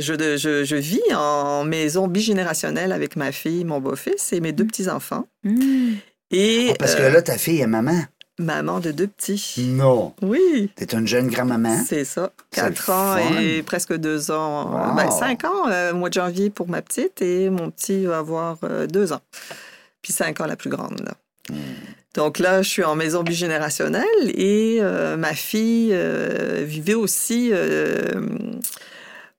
[0.00, 4.64] Je, je, je vis en maison bigénérationnelle avec ma fille, mon beau-fils et mes deux
[4.64, 5.26] petits-enfants.
[5.44, 5.94] Hmm.
[6.30, 8.00] Et Ah, parce que euh, là, ta fille est maman.
[8.38, 9.64] maman de deux petits.
[9.68, 10.12] Non.
[10.22, 11.82] Oui, T'es une jeune grand-maman.
[11.86, 12.32] c'est ça.
[12.50, 13.40] Quatre ans fun.
[13.40, 14.70] et presque deux ans.
[14.90, 14.94] Wow.
[14.96, 18.18] Ben, cinq ans euh, au mois de janvier pour ma petite et mon petit va
[18.18, 19.20] avoir euh, deux ans.
[20.02, 21.00] Puis cinq ans la plus grande.
[21.04, 21.14] là.
[21.50, 21.56] Hmm.
[22.14, 28.02] Donc là, je suis en maison bigénérationnelle et euh, ma fille euh, vivait aussi euh,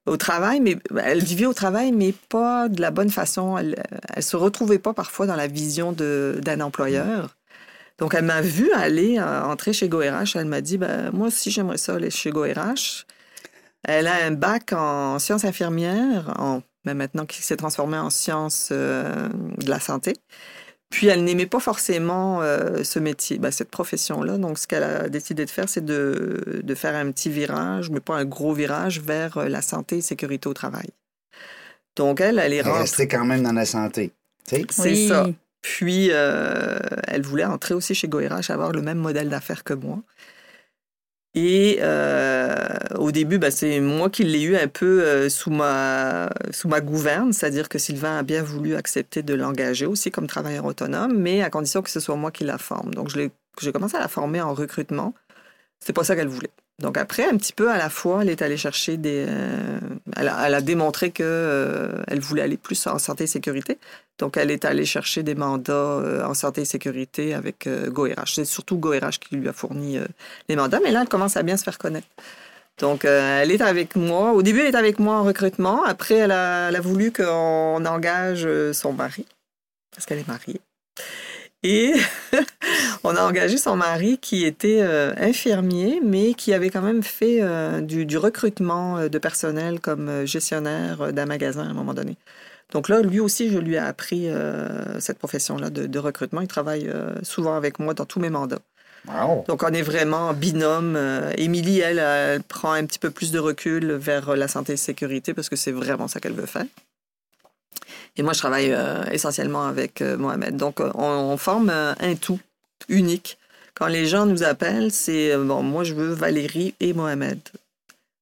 [0.09, 3.57] au travail, mais elle vivait au travail, mais pas de la bonne façon.
[3.57, 3.75] Elle,
[4.13, 7.35] elle se retrouvait pas parfois dans la vision d'un employeur.
[7.99, 10.35] Donc elle m'a vu aller euh, entrer chez GoRH.
[10.35, 13.05] Elle m'a dit, ben, moi aussi j'aimerais ça aller chez GoRH.
[13.83, 18.69] Elle a un bac en sciences infirmières, en, mais maintenant qui s'est transformé en sciences
[18.71, 20.13] euh, de la santé.
[20.89, 24.37] Puis elle n'aimait pas forcément euh, ce métier, ben, cette profession-là.
[24.37, 27.99] Donc ce qu'elle a décidé de faire, c'est de, de faire un petit virage, mais
[27.99, 30.89] pas un gros virage, vers euh, la santé et sécurité au travail.
[31.95, 32.81] Donc elle, elle est rentrée.
[32.81, 34.11] Rester quand même dans la santé.
[34.47, 35.07] C'est Oui.
[35.07, 35.27] ça.
[35.61, 39.99] Puis, euh, elle voulait entrer aussi chez GoRH, avoir le même modèle d'affaires que moi.
[41.41, 42.57] Et euh,
[42.97, 46.81] au début, ben, c'est moi qui l'ai eu un peu euh, sous, ma, sous ma
[46.81, 51.41] gouverne, c'est-à-dire que Sylvain a bien voulu accepter de l'engager aussi comme travailleur autonome, mais
[51.41, 52.93] à condition que ce soit moi qui la forme.
[52.93, 55.13] Donc, j'ai commencé à la former en recrutement.
[55.79, 56.51] C'est pas ça qu'elle voulait.
[56.79, 59.25] Donc après, un petit peu à la fois, elle est allée chercher des...
[59.27, 59.79] euh,
[60.15, 63.77] elle, a, elle a démontré que euh, elle voulait aller plus en santé et sécurité.
[64.17, 68.33] Donc elle est allée chercher des mandats euh, en santé et sécurité avec euh, GoRH.
[68.35, 70.05] C'est surtout GoRH qui lui a fourni euh,
[70.47, 72.07] les mandats, mais là, elle commence à bien se faire connaître.
[72.77, 74.31] Donc euh, elle est avec moi.
[74.31, 75.83] Au début, elle est avec moi en recrutement.
[75.83, 79.25] Après, elle a, elle a voulu qu'on engage son mari,
[79.93, 80.61] parce qu'elle est mariée.
[81.63, 81.93] Et
[83.09, 87.39] on a engagé son mari qui était euh, infirmier, mais qui avait quand même fait
[87.41, 92.17] euh, du, du recrutement euh, de personnel comme gestionnaire d'un magasin à un moment donné.
[92.71, 96.41] Donc là, lui aussi, je lui ai appris euh, cette profession-là de, de recrutement.
[96.41, 96.87] Il travaille
[97.23, 98.61] souvent avec moi dans tous mes mandats.
[99.07, 99.45] Wow.
[99.47, 100.97] Donc on est vraiment en binôme.
[101.35, 105.33] Émilie, elle, elle prend un petit peu plus de recul vers la santé et sécurité
[105.33, 106.65] parce que c'est vraiment ça qu'elle veut faire.
[108.17, 110.57] Et moi, je travaille euh, essentiellement avec euh, Mohamed.
[110.57, 112.39] Donc, on, on forme euh, un tout
[112.87, 113.37] unique.
[113.79, 117.39] Quand les gens nous appellent, c'est euh, bon, moi, je veux Valérie et Mohamed.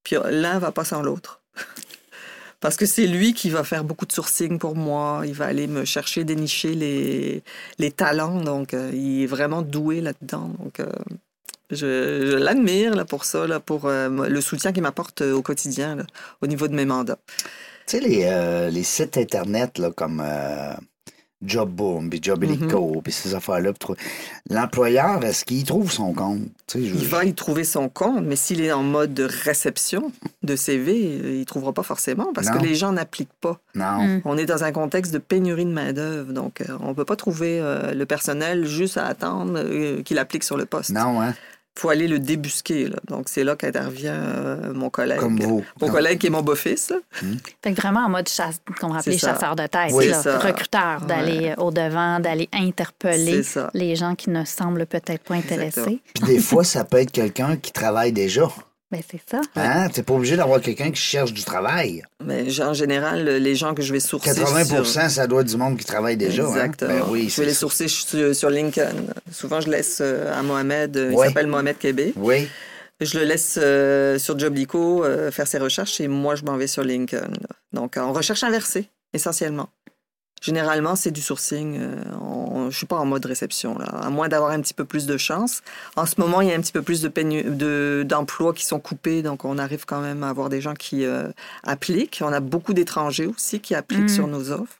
[0.03, 1.41] Puis euh, l'un va pas sans l'autre.
[2.59, 5.23] Parce que c'est lui qui va faire beaucoup de sourcing pour moi.
[5.25, 7.43] Il va aller me chercher, dénicher les,
[7.79, 8.41] les talents.
[8.41, 10.51] Donc, euh, il est vraiment doué là-dedans.
[10.59, 10.81] Donc,
[11.71, 15.97] je, l'admire là, pour ça, là, pour le soutien qu'il m'apporte au quotidien
[16.41, 17.19] au niveau de mes mandats.
[17.85, 20.23] Tu sais, les, les sites Internet là, comme
[21.43, 22.49] Job Boom, puis Job Mhm.
[22.53, 23.71] Illico, puis ces affaires-là,
[24.49, 26.41] l'employeur, est-ce qu'il trouve son compte?
[26.73, 30.11] Je- Il va y trouver son compte, mais s'il est en mode de réception
[30.43, 30.99] de CV,
[31.33, 32.53] il ne trouvera pas forcément parce Non.
[32.57, 33.59] que les gens n'appliquent pas.
[33.75, 34.01] Non.
[34.03, 34.21] Mm.
[34.25, 37.15] On est dans un contexte de pénurie de main-d'œuvre, donc euh, on ne peut pas
[37.15, 40.89] trouver euh, le personnel juste à attendre euh, qu'il applique sur le poste.
[40.91, 41.33] Non, hein?
[41.77, 42.87] Il faut aller le débusquer.
[42.87, 42.95] là.
[43.07, 45.19] Donc c'est là qu'intervient euh, mon collègue.
[45.19, 45.63] Comme vous.
[45.79, 46.89] Mon collègue qui est mon beau-fils.
[46.89, 46.95] là.
[47.63, 49.33] Fait que vraiment en mode chasse, qu'on va appeler C'est ça.
[49.35, 50.21] chasseur de tête, Oui, là.
[50.23, 50.39] ça.
[50.39, 53.43] recruteur, d'aller au devant, d'aller interpeller
[53.75, 55.99] les gens qui ne semblent peut-être pas intéressés.
[56.15, 58.47] Puis des fois, ça peut être quelqu'un qui travaille déjà.
[58.89, 59.41] Ben c'est ça.
[59.57, 59.89] Hein?
[59.89, 62.03] T'es pas obligé d'avoir quelqu'un qui cherche du travail.
[62.23, 65.57] Mais en général, les gens que je vais sourcer 80 sur- ça doit être du
[65.57, 66.43] monde qui travaille déjà.
[66.45, 66.47] hein?
[66.47, 66.93] Exactement.
[66.93, 68.95] Ben oui, je vais les sourcer sur, sur LinkedIn.
[69.31, 72.13] Souvent, je laisse euh, à Mohamed, euh, il s'appelle Mohamed Kébé.
[72.15, 72.47] Oui.
[73.01, 76.67] Je le laisse euh, sur Joblico euh, faire ses recherches et moi, je m'en vais
[76.67, 77.27] sur LinkedIn.
[77.73, 79.69] Donc, en recherche inversée, essentiellement.
[80.41, 81.77] Généralement, c'est du sourcing.
[81.79, 85.05] euh, je suis pas en mode réception, là, à moins d'avoir un petit peu plus
[85.05, 85.61] de chance.
[85.95, 88.65] En ce moment, il y a un petit peu plus de pénu- de- d'emplois qui
[88.65, 91.29] sont coupés, donc on arrive quand même à avoir des gens qui euh,
[91.63, 92.21] appliquent.
[92.23, 94.09] On a beaucoup d'étrangers aussi qui appliquent Mm.
[94.09, 94.73] sur nos offres.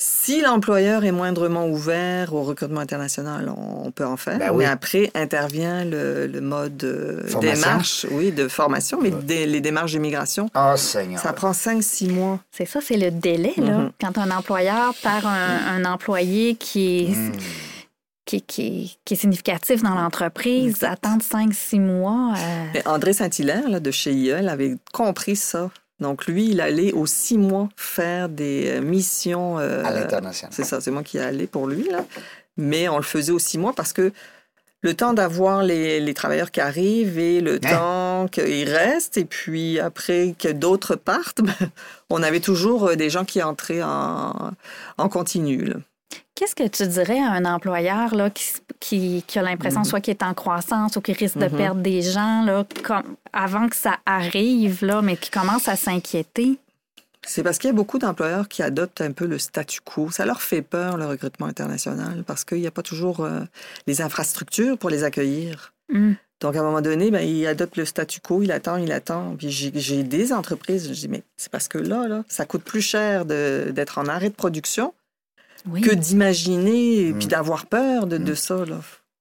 [0.00, 4.38] Si l'employeur est moindrement ouvert au recrutement international, on peut en faire.
[4.38, 4.58] Ben oui.
[4.58, 7.62] Mais après intervient le, le mode euh, Formation.
[7.68, 10.48] démarche, oui, de formation, mais les démarches d'immigration.
[10.54, 11.20] Ah, Seigneur.
[11.20, 12.38] Ça prend 5-6 mois.
[12.52, 13.78] C'est ça, c'est le délai, là.
[13.78, 13.90] Mhm.
[14.00, 17.32] Quand un employeur perd un, un employé qui est, Mm.
[18.24, 22.34] qui, qui- qui est significatif dans l'entreprise, attendre 5-6 mois.
[22.36, 25.70] euh, Mais André Saint-Hilaire, là, de chez IEL, avait compris ça.
[26.00, 29.58] Donc, lui, il allait aux six mois faire des euh, missions.
[29.58, 30.52] euh, À l'international.
[30.54, 31.88] C'est ça, c'est moi qui ai allé pour lui.
[31.90, 32.04] Là.
[32.56, 34.12] Mais on le faisait aux six mois parce que
[34.80, 37.70] le temps d'avoir les, les travailleurs qui arrivent et le Hein?
[37.70, 41.40] temps qu'ils restent, et puis après que d'autres partent,
[42.10, 44.52] on avait toujours euh, des gens qui entraient en,
[44.98, 45.64] en continu.
[45.64, 45.74] là.
[46.38, 48.44] Qu'est-ce que tu dirais à un employeur là, qui,
[48.78, 49.84] qui, qui a l'impression Mhm.
[49.86, 51.56] soit qu'il est en croissance ou qui risque de Mhm.
[51.56, 56.58] perdre des gens là, comme, avant que ça arrive, là, mais qui commence à s'inquiéter?
[57.26, 60.12] C'est parce qu'il y a beaucoup d'employeurs qui adoptent un peu le statu quo.
[60.12, 63.40] Ça leur fait peur, le recrutement international, parce qu'il n'y a pas toujours euh,
[63.88, 65.72] les infrastructures pour les accueillir.
[65.92, 66.12] Hmm.
[66.40, 69.34] Donc, à un moment donné, ben, il adopte le statu quo, il attend, il attend.
[69.36, 72.80] Puis j'ai des entreprises, je dis, mais c'est parce que là, là, ça coûte plus
[72.80, 74.94] cher d'être en arrêt de production
[75.66, 75.80] Oui.
[75.80, 77.30] que d'imaginer et puis Mm.
[77.30, 78.36] d'avoir peur de, de Mm.
[78.36, 78.64] ça.
[78.64, 78.80] Là.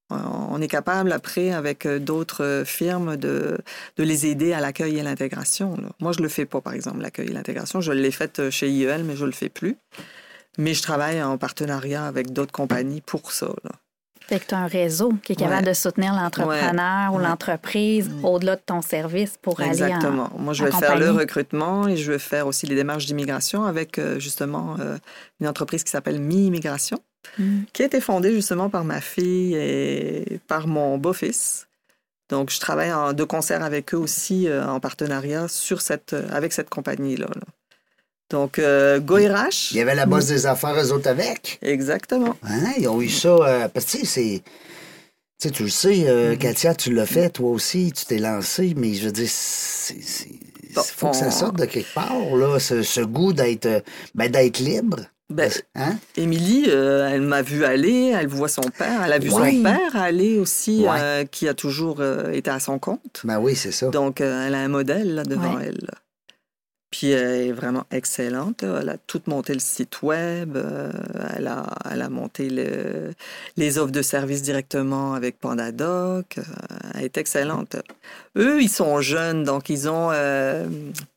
[0.09, 3.57] On est capable après, avec euh, d'autres euh, firmes, de,
[3.97, 5.75] de les aider à l'accueil et l'intégration.
[5.99, 7.81] Moi, je le fais pas, par exemple, l'accueil et l'intégration.
[7.81, 9.75] Je l'ai fait euh, chez IEL, mais je le fais plus.
[10.57, 13.47] Mais je travaille en partenariat avec d'autres compagnies pour ça.
[13.65, 13.71] là.
[14.27, 15.69] Fait que tu as un réseau qui est capable Ouais.
[15.69, 20.29] de soutenir l'entrepreneur ou l'entreprise au-delà de ton service pour aller Exactement.
[20.37, 23.97] Moi, je vais faire le recrutement et je vais faire aussi les démarches d'immigration avec
[23.99, 24.97] euh, justement euh,
[25.39, 26.97] une entreprise qui s'appelle Mi-Immigration,
[27.39, 27.41] en...
[27.41, 27.63] Hmm.
[27.71, 31.67] qui a été fondée justement par ma fille et par mon beau-fils.
[32.29, 36.51] Donc, je travaille en, de concert avec eux aussi euh, en partenariat sur cette, avec
[36.51, 37.27] cette compagnie-là.
[37.33, 37.41] là.
[38.29, 38.99] Donc, euh.
[39.71, 41.59] Il y avait la bosse des affaires, eux autres avec.
[41.61, 42.35] Exactement.
[42.43, 42.73] Hein?
[42.77, 43.29] Ils ont eu ça.
[43.29, 44.43] euh, parce que, tu sais, c'est.
[45.39, 46.37] Tu sais, tu le sais, euh, Mhm.
[46.39, 49.29] Katia, tu l'as fait, toi aussi, tu t'es lancé, mais je veux dire,
[50.75, 53.83] Bon, faut que ça on- sorte de quelque part, là, ce, ce goût d'être
[54.15, 54.97] ben, d'être libre.
[55.29, 55.95] Ben, Hein?
[56.15, 59.95] Émilie, euh, elle m'a vu aller, elle voit son père, elle a vu son père
[59.95, 60.97] aller aussi, Ouais.
[60.99, 63.21] euh, qui a toujours euh, été à son compte.
[63.23, 63.89] Ben oui, c'est ça.
[63.89, 65.65] Donc, euh, elle a un modèle là, devant Ouais.
[65.67, 65.87] elle.
[66.89, 68.61] Puis elle est vraiment excellente.
[68.63, 68.79] là.
[68.81, 70.55] Elle a tout monté le site web.
[70.55, 70.89] euh,
[71.35, 73.11] elle, a, elle a monté le-
[73.57, 76.37] les offres de services directement avec PandaDoc.
[76.37, 76.41] euh,
[76.95, 77.75] elle est excellente.
[78.37, 80.65] Eux, ils sont jeunes, donc ils ont euh,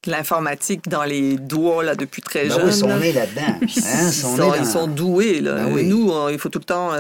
[0.07, 2.99] l'informatique dans les doigts là, depuis très Ben oui, ils sont là.
[2.99, 3.41] nés là-dedans.
[3.47, 3.59] Hein?
[3.63, 5.41] Ils, Ils sont, dans- ils sont doués.
[5.41, 5.55] Là.
[5.55, 5.85] Ben oui.
[5.85, 6.91] Nous, on- il faut tout le temps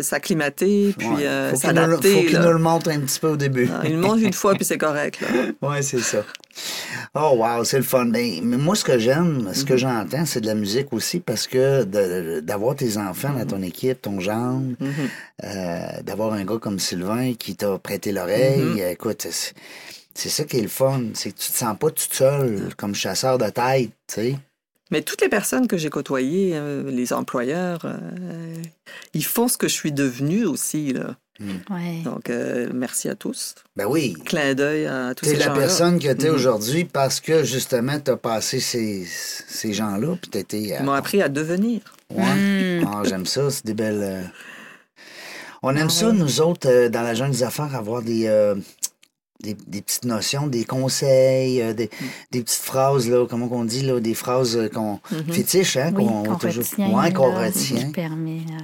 [0.00, 1.26] s'acclimater, puis Ouais.
[1.26, 2.26] euh, faut qu'ils nous, le- faut s'adapter.
[2.26, 2.44] qu'ils là.
[2.46, 3.68] nous le montrent un petit peu au début.
[3.72, 5.18] Ah, Ils le mangent une fois, puis c'est correct.
[5.62, 6.18] Oui, c'est ça.
[7.16, 8.06] Oh, wow, c'est le fun.
[8.06, 9.66] Ben, mais moi, ce que j'aime, ce Mhm.
[9.66, 11.84] que j'entends, c'est de la musique aussi parce que
[12.40, 14.92] d'avoir tes enfants dans ton équipe, ton genre, Mhm.
[15.44, 18.88] euh, d'avoir un gars comme Sylvain qui t'a prêté l'oreille, Mhm.
[18.90, 19.54] écoute, c'est
[20.16, 21.02] c'est ça qui est le fun.
[21.14, 24.38] C'est que tu te sens pas tout seul comme chasseur de tête, tu sais.
[24.92, 28.62] Mais toutes les personnes que j'ai côtoyées, euh, les employeurs, euh,
[29.12, 30.92] ils font ce que je suis devenue aussi.
[30.92, 31.16] Là.
[31.40, 32.00] Ouais.
[32.04, 33.56] Donc, euh, merci à tous.
[33.76, 34.14] Ben oui.
[34.24, 35.58] Clin d'œil à tous T'es ces la gens-là.
[35.58, 36.34] personne que t'es Mhm.
[36.34, 40.60] aujourd'hui parce que justement t'as passé ces, ces gens-là puis t'étais.
[40.78, 41.80] Ils m'ont appris à devenir.
[42.10, 42.80] Ouais.
[42.80, 42.86] Mm.
[42.86, 44.00] Ah, j'aime ça, c'est des belles.
[44.02, 44.22] euh,
[45.62, 46.18] On aime Ah ça, oui.
[46.18, 48.54] nous autres, euh, dans la jungle des affaires, avoir des, euh,
[49.42, 52.04] des, des petites notions, des conseils, euh, des, Mm.
[52.32, 55.32] des petites phrases, là, comment on dit, là, des phrases euh, qu'on Mhm.
[55.32, 56.90] fétiche, hein, Oui, qu'on retient.
[56.90, 57.86] Ouais, qu'on retient.
[57.86, 58.62] qui permet, euh,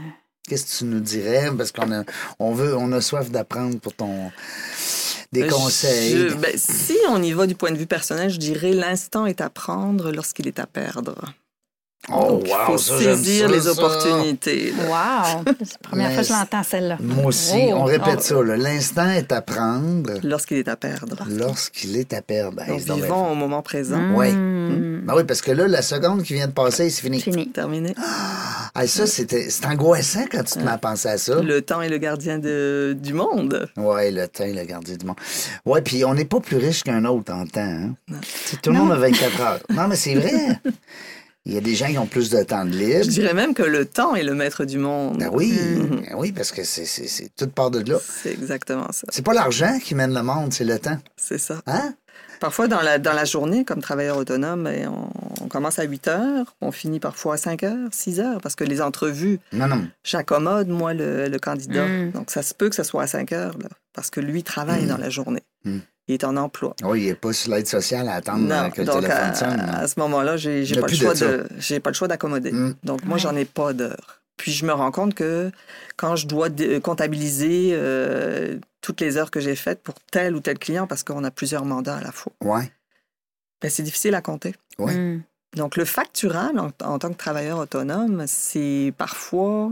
[0.51, 1.49] Qu'est-ce que tu nous dirais?
[1.57, 2.03] Parce qu'on a,
[2.41, 4.33] on veut, on a soif d'apprendre pour ton.
[5.33, 6.29] Des conseils.
[6.31, 9.41] je- ben, si on y va du point de vue personnel, je dirais l'instant est
[9.41, 11.15] à prendre lorsqu'il est à perdre.
[12.09, 13.71] Oh, Donc, il wow, faut ça, j'aime saisir ça, les ça.
[13.73, 14.73] opportunités.
[14.73, 14.85] là.
[15.37, 15.45] Wow!
[15.63, 16.97] C'est la première fois que je l'entends, celle-là.
[16.99, 18.23] Moi aussi, Oh, on répète oh.
[18.23, 18.43] ça.
[18.43, 18.57] là.
[18.57, 21.23] L'instant est à prendre Lorsqu'il est à perdre.
[21.29, 22.65] lorsqu'il est à perdre.
[22.67, 24.15] Donc, bien vivons au moment présent.
[24.15, 24.33] Ouais.
[24.33, 25.03] Mm.
[25.05, 27.21] Ben oui, parce que là, la seconde qui vient de passer, c'est fini.
[27.21, 27.49] Fini.
[27.51, 27.95] Terminé.
[28.75, 31.41] Ah, ça, c'était, c'est angoissant quand tu te mets à penser à ça.
[31.43, 33.69] Le temps est le gardien de- du monde.
[33.77, 35.17] Ouais, le temps, le gardien du monde.
[35.67, 37.61] Ouais, puis on n'est pas plus riche qu'un autre en temps.
[37.61, 37.95] Hein?
[38.09, 38.19] Non.
[38.23, 39.61] Tu sais, Tout le monde a 24 heures.
[39.71, 40.59] Non, mais c'est vrai.
[41.51, 43.07] Il y a des gens qui ont plus de temps de Je libre.
[43.09, 45.19] dirais même que le temps est le maître du monde.
[45.19, 46.01] Ben oui, Mhm.
[46.09, 47.99] ben oui, parce que c'est, c'est, c'est toute part de là.
[48.23, 49.05] C'est exactement ça.
[49.11, 50.99] C'est pas l'argent qui mène le monde, c'est le temps.
[51.17, 51.61] C'est ça.
[51.67, 51.95] Hein?
[52.39, 56.55] Parfois, dans la, dans la journée, comme travailleur autonome, on, on commence à 8 heures,
[56.61, 59.89] on finit parfois à 5 heures, 6 heures, parce que les entrevues, Non, non.
[60.05, 61.85] j'accommode, moi, le, le candidat.
[61.87, 62.13] Mm.
[62.13, 64.85] Donc, ça se peut que ce soit à 5 heures, là, parce que lui travaille
[64.85, 64.89] Mm.
[64.89, 65.43] dans la journée.
[65.65, 65.79] Mm.
[66.11, 66.75] Il est en emploi.
[66.83, 69.17] Oui, il n'est pas sur l'aide sociale à attendre euh, Non, que le donc téléphone
[69.31, 69.61] à, sonne.
[69.61, 71.27] à ce moment-là, j'ai pas, le plus de choix ça.
[71.29, 72.51] de, j'ai pas le choix d'accommoder.
[72.51, 72.75] Mm.
[72.83, 74.21] Donc, moi, j'en ai pas d'heures.
[74.37, 75.53] Puis, je me rends compte que
[75.97, 80.41] quand je dois dé- comptabiliser euh, toutes les heures que j'ai faites pour tel ou
[80.41, 82.73] tel client, parce qu'on a plusieurs mandats à la fois, Ouais.
[83.63, 84.55] ben, c'est difficile à compter.
[84.79, 84.95] Ouais.
[84.97, 85.23] Mm.
[85.57, 89.71] Donc, le factural, en, en tant que travailleur autonome, c'est parfois...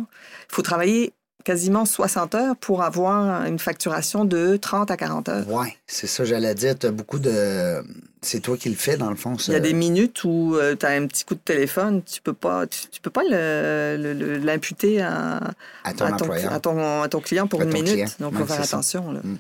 [0.51, 1.13] Il faut travailler
[1.49, 5.49] quasiment 60 heures pour avoir une facturation de 30 à 40 heures.
[5.49, 6.79] Ouais, c'est ça, j'allais dire.
[6.79, 7.83] Tu as beaucoup de.
[8.21, 9.35] C'est toi qui le fais, dans le fond.
[9.47, 12.35] Il y a des minutes où tu as un petit coup de téléphone, tu peux
[12.35, 15.41] pas, tu, peux pas l'imputer à,
[15.85, 18.21] à, ton à, ton, à, ton, à, ton, client pour une minute.
[18.21, 19.11] Donc, il faut faire attention.
[19.11, 19.21] Là.
[19.25, 19.39] Mm.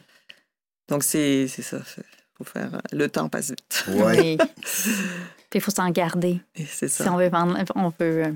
[0.88, 1.76] Donc, c'est ça.
[2.38, 2.70] faut faire.
[2.90, 3.84] Le temps passe vite.
[3.88, 4.38] Oui.
[5.50, 6.40] Puis il faut s'en garder.
[6.66, 7.04] C'est ça.
[7.04, 7.30] Si on veut,
[7.74, 8.32] on peut euh,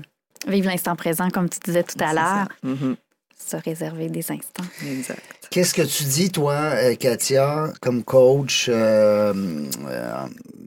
[0.47, 2.47] vivre l'instant présent, comme tu disais tout à l'heure.
[2.63, 2.95] Mm-hmm.
[3.37, 4.63] Se réserver des instants.
[4.89, 5.21] Exact.
[5.51, 8.67] Qu'est-ce que tu dis, toi, euh, Katia, comme coach?
[8.69, 9.33] Euh,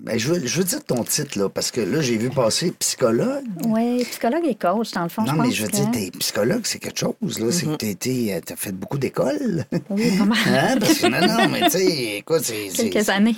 [0.02, 2.70] ben, je, veux, je veux dire ton titre, là, parce que là, j'ai vu passer
[2.78, 3.44] psychologue.
[3.66, 5.22] Oui, psychologue et coach, dans le fond.
[5.22, 5.76] Non, je mais pense je veux que...
[5.76, 7.50] dire, t'es psychologue, c'est quelque chose, là.
[7.50, 8.44] C'est que Mm-hmm.
[8.46, 9.64] tu as fait beaucoup d'écoles.
[9.90, 10.38] Oui, pas mal.
[10.46, 10.76] Hein?
[10.78, 12.68] Parce que non, non, mais tu sais, écoute, c'est.
[12.70, 13.36] c'est- Quelques années.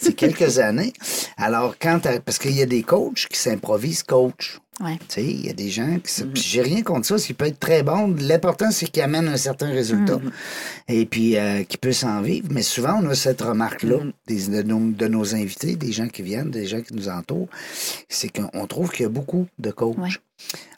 [0.00, 0.92] C'est quelques années.
[1.36, 4.58] Alors, quand t'as- parce qu'il y a des coachs qui s'improvisent coach.
[4.80, 4.96] Ouais.
[5.08, 6.22] Tu sais, il y a des gens qui.
[6.24, 8.14] puis J'ai rien contre ça, s'il peut être très bon.
[8.18, 10.16] L'important, c'est qu'il amène un certain résultat.
[10.16, 10.30] Mm-hmm.
[10.88, 12.48] Et puis, euh, qu'il puisse en vivre.
[12.50, 14.12] Mais souvent, on a cette remarque-là Mm-hmm.
[14.26, 17.48] des- de, nos, de nos invités, des gens qui viennent, des gens qui nous entourent.
[18.08, 19.96] C'est qu'on trouve qu'il y a beaucoup de coachs.
[19.98, 20.08] Ouais.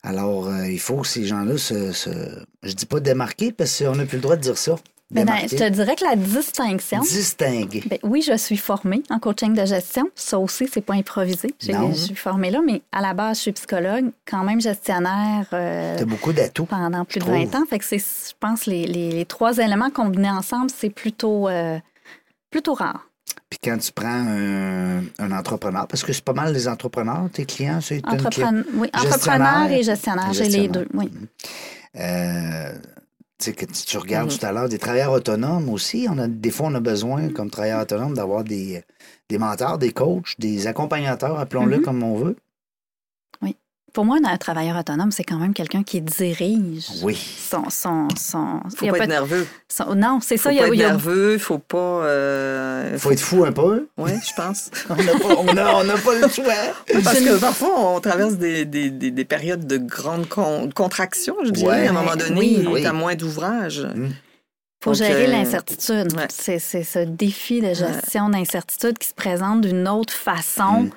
[0.03, 3.94] Alors, euh, il faut que ces gens-là se, se- Je dis pas démarquer, parce qu'on
[3.97, 4.76] n'a plus le droit de dire ça.
[5.13, 5.49] Mais Démarquer.
[5.49, 7.81] je te dirais que la distinction, Distinguer.
[7.87, 10.09] ben oui, je suis formée en coaching de gestion.
[10.17, 11.55] Ça aussi, c'est pas improvisé.
[11.61, 15.95] Je suis formée là, mais à la base, je suis psychologue, quand même gestionnaire euh,
[15.97, 16.65] T'as beaucoup d'atouts.
[16.67, 17.51] pendant plus de je trouve.
[17.53, 17.65] 20 ans.
[17.71, 21.79] Fait que c'est, je pense, les, les- les trois éléments combinés ensemble, c'est plutôt, euh,
[22.51, 23.09] plutôt rare.
[23.49, 27.45] Puis quand tu prends un, un entrepreneur, parce que c'est pas mal les entrepreneurs, tes
[27.47, 30.89] clients, c'est une client- Entrepreneur, oui, entrepreneur et gestionnaire, j'ai les deux.
[30.95, 31.13] Oui.
[31.97, 32.73] Euh,
[33.39, 34.32] tu sais, que tu regardes Mm-hmm.
[34.34, 34.39] Mhm.
[34.41, 36.07] tout à l'heure des travailleurs autonomes aussi.
[36.11, 38.82] On a, des fois, on a besoin, comme travailleurs autonomes, d'avoir des,
[39.28, 41.82] des mentors, des coachs, des accompagnateurs, appelons-le Mhm.
[41.82, 42.37] comme on veut.
[43.97, 47.16] Pour moi, un travailleur autonome, c'est quand même quelqu'un qui dirige Oui.
[47.16, 47.70] son.
[47.70, 49.47] son, son Faut il a pas pas être nerveux.
[49.68, 50.53] son- non, c'est Faut ça.
[50.53, 51.78] Il y pas a, être il y a- nerveux, il faut pas.
[52.05, 53.88] euh, Il faut être fou un peu.
[53.97, 54.70] Oui, je pense.
[54.90, 56.53] On n'a pas, on a- on n'a pas le choix.
[57.03, 61.51] Parce que parfois, on traverse des, des, des, des périodes de grande con- contraction, je
[61.53, 61.80] dirais.
[61.80, 61.86] Ouais.
[61.86, 62.66] à un moment donné, Oui.
[62.70, 62.82] Oui.
[62.82, 63.88] tu as moins d'ouvrage.
[64.84, 66.12] faut Donc, gérer euh, l'incertitude.
[66.18, 66.26] ouais.
[66.28, 70.82] C'est, c'est ce défi de gestion d'incertitude qui se présente d'une autre façon.
[70.82, 70.90] Mm.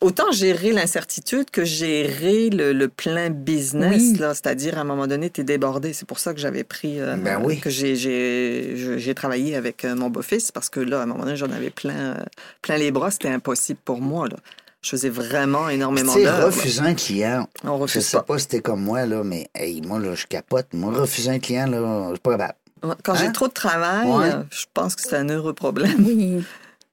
[0.00, 4.16] Autant gérer l'incertitude que gérer le, le plein business, Oui.
[4.18, 5.92] c'est-à-dire à un moment donné, tu es débordé.
[5.94, 7.58] C'est pour ça que j'avais pris, euh, Ben oui.
[7.58, 11.36] que j'ai, je- travaillé avec euh, mon beau-fils parce que là, à un moment donné,
[11.36, 12.14] j'en avais plein, euh,
[12.62, 13.10] plein les bras.
[13.10, 14.28] C'était impossible pour moi.
[14.28, 14.36] Là.
[14.82, 16.44] Je faisais vraiment Tu énormément sais, d'heures.
[16.46, 18.22] refuser un client, On je refuse sais pas.
[18.24, 20.66] pas si t'es comme moi, là, mais hey, moi, là, je capote.
[20.74, 22.54] Moi, refuser un client, là, je pas capable.
[23.02, 23.32] Quand j'ai Hein?
[23.32, 24.30] trop de travail, Ouais.
[24.50, 25.96] je pense que c'est un heureux problème.
[26.06, 26.44] Oui.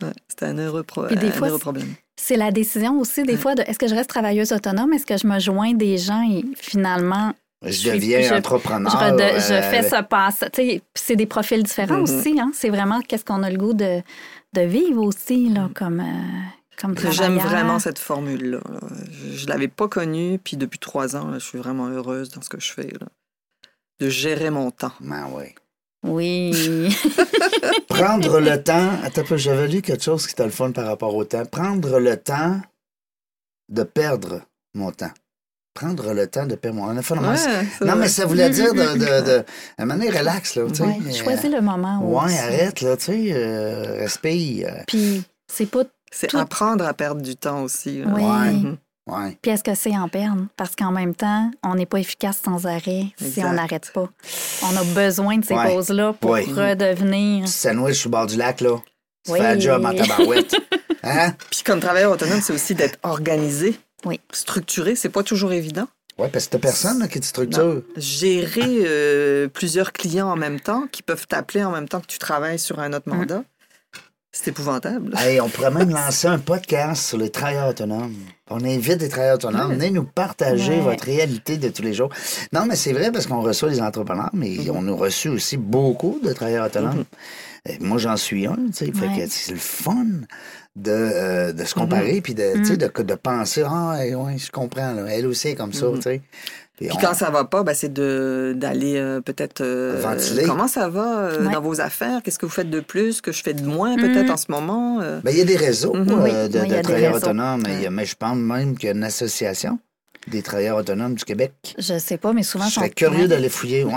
[0.01, 1.93] Ouais, c'est un heureux, pro- des un fois, heureux c'est- problème.
[2.23, 4.93] C'est la décision aussi, des fois, de est-ce que je reste travailleuse autonome?
[4.93, 7.33] Est-ce que je me joins des gens et finalement,
[7.65, 8.91] Je deviens je- entrepreneur.
[8.91, 10.39] je, euh, fais ce passe?
[10.53, 12.03] Tu sais, puis c'est des profils différents Mhm.
[12.03, 12.39] aussi.
[12.39, 12.51] Hein?
[12.53, 14.01] C'est vraiment qu'est-ce qu'on a le goût de,
[14.53, 16.03] de vivre aussi, là, comme, euh,
[16.79, 18.59] comme J'aime vraiment cette formule-là.
[18.71, 18.79] là.
[19.33, 22.41] Je ne l'avais pas connue, puis depuis trois ans, là, je suis vraiment heureuse dans
[22.43, 22.89] ce que je fais.
[22.99, 23.07] là.
[23.99, 24.93] De gérer mon temps.
[24.99, 25.45] Ben oui.
[26.03, 26.95] Oui.
[27.87, 28.89] Prendre le temps.
[29.03, 31.45] Attends, j'avais lu quelque chose qui était le fun par rapport au temps.
[31.45, 32.59] Prendre le temps
[33.69, 34.41] de perdre
[34.73, 35.11] mon temps.
[35.73, 36.93] Prendre le temps de perdre mon temps.
[36.93, 37.99] On a fait le Ouais, Non, ouais.
[37.99, 38.93] mais ça voulait dire de.
[38.93, 39.45] de, de...
[39.77, 40.63] À un moment donné, relax, là.
[40.69, 40.83] Tu sais.
[40.83, 41.99] Ouais, Euh, Choisis le moment.
[42.03, 42.37] Ouais, aussi.
[42.39, 43.33] arrête, là, tu sais.
[43.33, 44.67] euh, respire.
[44.69, 45.83] euh, Puis c'est pas.
[46.13, 48.01] C'est tout- apprendre à perdre du temps aussi.
[48.01, 48.07] là.
[48.07, 48.75] Ouais.
[49.07, 49.37] Ouais.
[49.41, 50.45] Puis est-ce que c'est en perdre?
[50.57, 53.45] Parce qu'en même temps, on n'est pas efficace sans arrêt si Exact.
[53.47, 54.09] on n'arrête pas.
[54.63, 55.73] On a besoin de ces Ouais.
[55.73, 56.43] pauses-là pour Ouais.
[56.43, 57.45] redevenir.
[57.45, 58.77] Petit sandwich sur le bord du lac, là.
[59.25, 59.39] Tu Oui.
[59.39, 60.55] fais un job en tabarouette.
[61.03, 61.33] Hein?
[61.49, 63.75] Puis comme travailleur autonome, c'est aussi d'être organisé,
[64.05, 64.19] Oui.
[64.31, 64.95] structuré.
[64.95, 65.87] C'est pas toujours évident.
[66.19, 67.81] Ouais, parce que t'as personne là, qui te structure.
[67.97, 72.19] Gérer euh, plusieurs clients en même temps qui peuvent t'appeler en même temps que tu
[72.19, 73.15] travailles sur un autre Mm.
[73.17, 73.43] mandat,
[74.31, 75.13] c'est épouvantable.
[75.17, 78.15] Hey, on pourrait même lancer un podcast sur les travailleurs autonomes.
[78.49, 79.73] On invite des travailleurs autonomes.
[79.73, 80.79] Venez nous partager Ouais.
[80.81, 82.09] votre réalité de tous les jours.
[82.53, 84.71] Non, mais c'est vrai parce qu'on reçoit des entrepreneurs, mais Mm-hmm.
[84.73, 87.03] on a reçu aussi beaucoup de travailleurs autonomes.
[87.67, 88.85] Et moi, j'en suis un, tu sais.
[88.85, 89.27] Ouais.
[89.29, 90.05] c'est le fun
[90.75, 92.21] de, euh, de se comparer Mm-hmm.
[92.21, 95.03] puis de, de, de penser, ah, ouais, je comprends, là.
[95.09, 96.21] elle aussi est comme ça, tu sais.
[96.81, 100.43] Puis Puis on- quand ça va pas, ben, c'est de d'aller euh, peut-être euh, Ventiler.
[100.45, 101.53] comment ça va euh, Ouais.
[101.53, 104.25] dans vos affaires, qu'est-ce que vous faites de plus, que je fais de moins peut-être
[104.25, 104.31] Mhm.
[104.31, 104.99] en ce moment.
[105.01, 105.19] euh?
[105.23, 106.09] Ben, il y a des réseaux Mhm.
[106.09, 107.63] euh, Oui, de, oui, travailleurs autonomes.
[107.91, 109.77] Mais je pense même qu'il y a une association
[110.27, 111.51] des travailleurs autonomes du Québec.
[111.77, 112.65] Je sais pas, mais souvent.
[112.65, 113.91] Je serais curieux d'aller fouiller, ouais.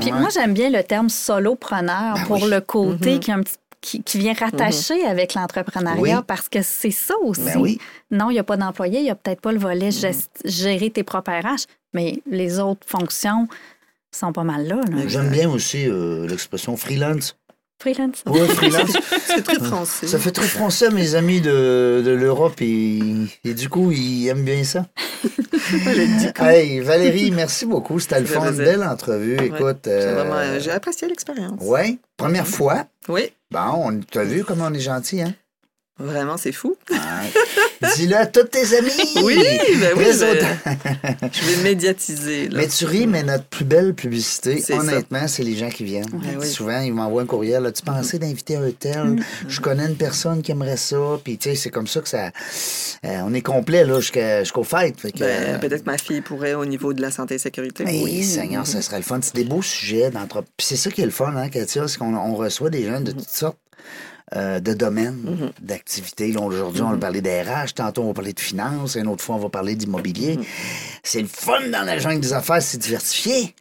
[0.00, 0.18] Puis Ouais.
[0.20, 2.50] moi, j'aime bien le terme solopreneur Ben pour oui.
[2.50, 3.18] le côté Mhm.
[3.20, 6.24] qui, a un petit- qui, qui vient rattacher avec l'entrepreneuriat Oui.
[6.26, 7.40] parce que c'est ça aussi.
[7.42, 7.78] Ben oui.
[8.10, 10.90] Non, il n'y a pas d'employé, il n'y a peut-être pas le volet gest- gérer
[10.90, 11.64] tes propres RH,
[11.94, 13.48] mais les autres fonctions,
[14.12, 14.80] sont pas mal là.
[15.06, 17.36] J'aime bien aussi euh, l'expression freelance.
[17.80, 18.22] Freelance.
[18.26, 18.90] Ouais, freelance.
[19.26, 20.06] C'est très français.
[20.06, 22.98] Ça fait très français à mes amis de, de l'Europe et,
[23.44, 24.86] et du coup, ils aiment bien ça.
[26.38, 27.98] Hey, Valérie, merci beaucoup.
[28.00, 28.50] C'était le fun.
[28.52, 29.36] Belle entrevue.
[29.40, 29.82] Écoute.
[29.84, 31.60] J'ai euh, euh, j'ai apprécié l'expérience.
[31.62, 32.86] Ouais, première fois.
[33.08, 35.34] Oui, Bon, on t'a vu comment on est gentil, hein?
[36.00, 36.76] Vraiment, c'est fou.
[37.96, 38.90] Dis-le à tous tes amis.
[39.22, 39.36] Oui,
[39.80, 42.48] ben oui, ben, je vais médiatiser.
[42.48, 42.58] Là.
[42.60, 46.06] Mais tu ris, mais notre plus belle publicité, honnêtement, c'est les gens qui viennent.
[46.38, 46.46] Oui.
[46.46, 47.66] Souvent, ils m'envoient un courriel.
[47.66, 49.16] As-tu pensé d'inviter un tel?
[49.46, 50.96] Je connais une personne qui aimerait ça.
[51.22, 52.30] Puis, tu sais, c'est comme ça que ça.
[53.04, 55.00] euh, on est complet, jusqu'aux fêtes.
[55.00, 57.84] Fait que, Ben, euh, Peut-être ma fille pourrait au niveau de la santé et sécurité.
[57.86, 59.18] oui, Seigneur, ça serait le fun.
[59.22, 60.42] C'est des beaux sujets d'entre.
[60.56, 63.00] Puis c'est ça qui est le fun, hein, Katia, c'est qu'on on reçoit des gens
[63.00, 63.58] de toutes sortes.
[64.36, 66.32] Euh, de domaines, d'activités.
[66.32, 69.22] Là, Aujourd'hui, on va parler des RH, tantôt on va parler de finances, une autre
[69.24, 70.38] fois on va parler d'immobilier.
[71.02, 73.54] C'est le fun dans la jungle des affaires, c'est diversifié.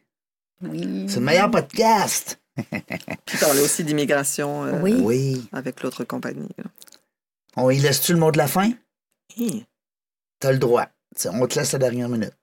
[0.61, 1.05] Oui.
[1.07, 2.39] C'est le meilleur podcast.
[3.25, 4.95] Puis parler aussi d'immigration euh, Oui.
[4.99, 5.47] Oui.
[5.53, 6.49] avec l'autre compagnie.
[6.57, 6.65] là.
[7.55, 8.71] On y laisse-tu le mot de la fin?
[9.37, 9.65] Hi.
[10.39, 10.87] T'as le droit.
[11.15, 12.33] T'sais, On te laisse la dernière minute.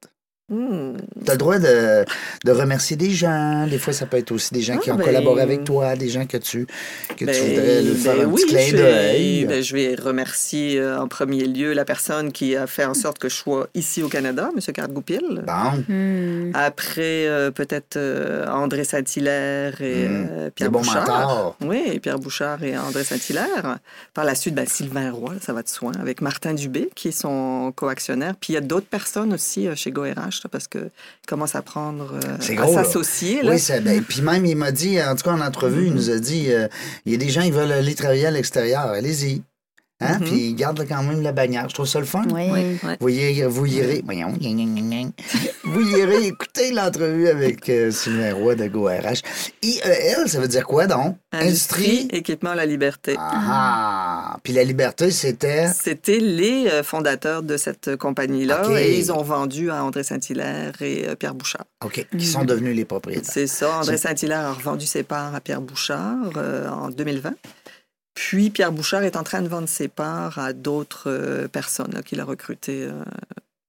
[0.48, 0.92] Hmm.
[1.24, 2.04] T'as le droit de,
[2.44, 3.66] de remercier des gens.
[3.66, 5.96] Des fois, ça peut être aussi des gens qui Ah, ont ben- collaboré avec toi,
[5.96, 6.66] des gens que tu,
[7.08, 9.40] que tu Ben, voudrais lui faire ben un oui, petit clin je d'œil.
[9.40, 12.94] vais, ben, je vais remercier euh, en premier lieu la personne qui a fait en
[12.94, 14.60] sorte que je sois ici au Canada, M.
[14.72, 15.42] Carte-Goupil.
[15.44, 16.52] Bon, Hmm.
[16.54, 20.28] Après, euh, peut-être euh, André Saint-Hilaire et Mm.
[20.30, 21.56] euh, des Pierre Bouchard.
[21.60, 23.78] Oui, Pierre Bouchard et André Saint-Hilaire.
[24.14, 27.10] Par la suite, ben, Sylvain Roy, ça va de soin, avec Martin Dubé, qui est
[27.20, 28.34] son coactionnaire.
[28.40, 30.90] Puis il y a d'autres personnes aussi euh, chez GoRH, là, parce qu'ils
[31.26, 33.42] commencent à prendre, euh, à s'associer.
[33.42, 33.52] là.
[33.52, 36.18] Oui, ben, puis même, il m'a dit, en tout cas en entrevue, il nous a
[36.18, 36.68] dit, euh,
[37.04, 39.42] il y a des gens qui veulent aller travailler à l'extérieur, allez-y.
[40.00, 40.18] Hein?
[40.18, 40.26] Mhm.
[40.26, 41.68] Puis ils gardent quand même la bannière.
[41.68, 42.24] Je trouve ça le fun.
[42.30, 42.48] Oui.
[42.50, 42.92] Oui, oui.
[43.00, 44.32] Vous, y, vous y irez, voyons,
[45.64, 49.22] vous y irez écouter l'entrevue avec euh, Sylvain Roy de GoRH.
[49.62, 51.16] IEL, ça veut dire quoi donc?
[51.32, 53.14] Industrie, équipement, la liberté.
[53.18, 54.36] Ah, ah.
[54.42, 55.68] Puis la liberté, c'était...
[55.68, 61.08] C'était les euh, fondateurs de cette compagnie-là et ils ont vendu à André Saint-Hilaire et
[61.08, 61.64] euh, Pierre Bouchard.
[61.84, 63.30] OK, qui sont devenus les propriétaires.
[63.32, 63.78] C'est ça.
[63.78, 67.34] André Saint-Hilaire a revendu ses parts à Pierre Bouchard euh, en 2020.
[68.16, 72.18] Puis Pierre Bouchard est en train de vendre ses parts à d'autres euh, personnes qu'il
[72.18, 72.82] a recrutées.
[72.84, 72.92] euh,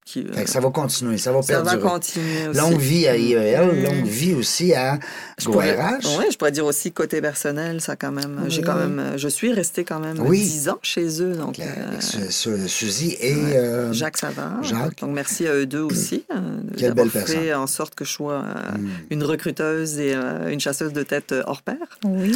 [0.06, 1.90] qui, euh, ça va continuer, ça va ça va perdurer.
[1.90, 2.58] continuer aussi.
[2.58, 3.84] Longue vie à IEL, Mm.
[3.84, 4.98] longue vie aussi à
[5.38, 6.18] Je pourrais, GoRH.
[6.18, 8.46] ouais, je pourrais dire aussi côté personnel, ça quand même.
[8.48, 10.38] J'ai quand même, je suis restée quand même Oui.
[10.40, 13.34] 10 ans chez eux, donc Avec euh, Su- Su- Suzy et...
[13.54, 14.62] euh, Jacques Savard.
[14.64, 14.98] Jacques.
[15.00, 16.36] Donc merci à eux deux aussi euh,
[16.78, 17.40] Quelle d'avoir belle personne.
[17.42, 18.88] fait en sorte que je sois euh, Mm.
[19.10, 21.76] une recruteuse et euh, une chasseuse de tête hors pair.
[22.06, 22.32] Oui.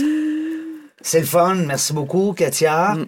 [1.01, 1.55] C'est le fun.
[1.55, 3.07] Merci beaucoup, Katia, Mm.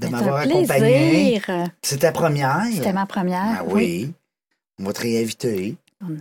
[0.00, 1.40] de m'avoir un accompagné.
[1.40, 1.68] plaisir.
[1.82, 2.62] C'est ta première.
[2.72, 3.56] C'était ma première.
[3.60, 4.12] Ah oui.
[4.80, 5.76] On va te réinviter.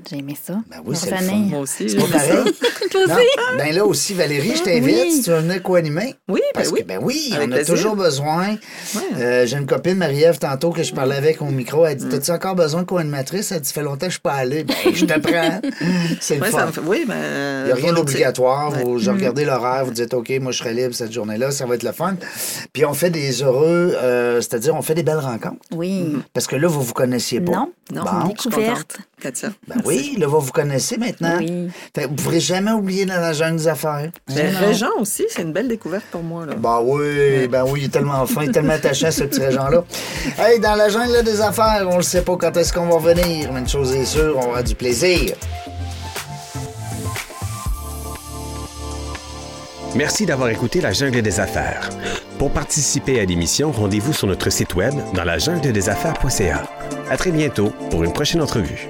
[0.09, 0.55] J'ai aimé ça.
[0.69, 1.31] Ben oui, c'est le Revenir.
[1.31, 1.37] fun.
[1.51, 1.89] Moi aussi.
[1.89, 2.53] C'est pas pareil.
[2.91, 3.25] Toi Non, aussi?
[3.57, 5.11] ben là aussi, Valérie, je t'invite Oui.
[5.13, 6.15] si tu veux venir co-animer.
[6.27, 6.81] Oui, ben Parce oui.
[6.81, 7.75] que, ben oui, Avec on a plaisir.
[7.75, 8.47] toujours besoin.
[8.95, 9.01] Ouais.
[9.15, 11.85] Euh, J'ai une copine, Marie-Ève, tantôt, que je parlais avec au micro.
[11.85, 13.53] Elle dit T'as-tu encore besoin de co-animatrice?
[13.53, 14.65] Elle dit fait longtemps que je suis pas allée.
[14.65, 15.61] Ben, je te prends.
[16.19, 16.57] C'est le Ouais, fun.
[16.59, 17.61] ça me fait- Oui, ben.
[17.61, 18.71] Il n'y a rien d'obligatoire.
[18.71, 18.99] Vous Ouais.
[18.99, 21.83] je regardez l'horaire, vous dites OK, moi je serai libre cette journée-là, ça va être
[21.83, 22.15] le fun.
[22.73, 25.59] Puis on fait des heureux, euh, c'est-à-dire on fait des belles rencontres.
[25.73, 26.17] Oui.
[26.33, 27.53] Parce que là, vous vous connaissiez pas.
[27.53, 27.71] Non.
[27.93, 28.27] Non, Bon.
[28.27, 28.97] Découverte.
[29.21, 29.49] Katia.
[29.69, 31.37] Ben oui, là, vous vous connaissez maintenant.
[31.39, 31.69] Oui.
[31.95, 34.09] Fait que vous ne pourrez jamais oublier dans la jungle des affaires.
[34.29, 34.59] Mais Non.
[34.59, 36.45] Régent aussi, c'est une belle découverte pour moi.
[36.45, 36.53] Là.
[36.57, 39.83] Ben oui, ben oui, il est tellement fin, il est tellement attachant, ce petit Régent-là.
[40.39, 43.51] Hey, dans la jungle des affaires, on ne sait pas quand est-ce qu'on va venir,
[43.53, 45.35] mais une chose est sûre, on aura du plaisir.
[49.95, 51.89] Merci d'avoir écouté La Jungle des Affaires.
[52.37, 56.63] Pour participer à l'émission, rendez-vous sur notre site web dans la jungle des affaires.ca.
[57.09, 58.87] À très bientôt pour une prochaine entrevue.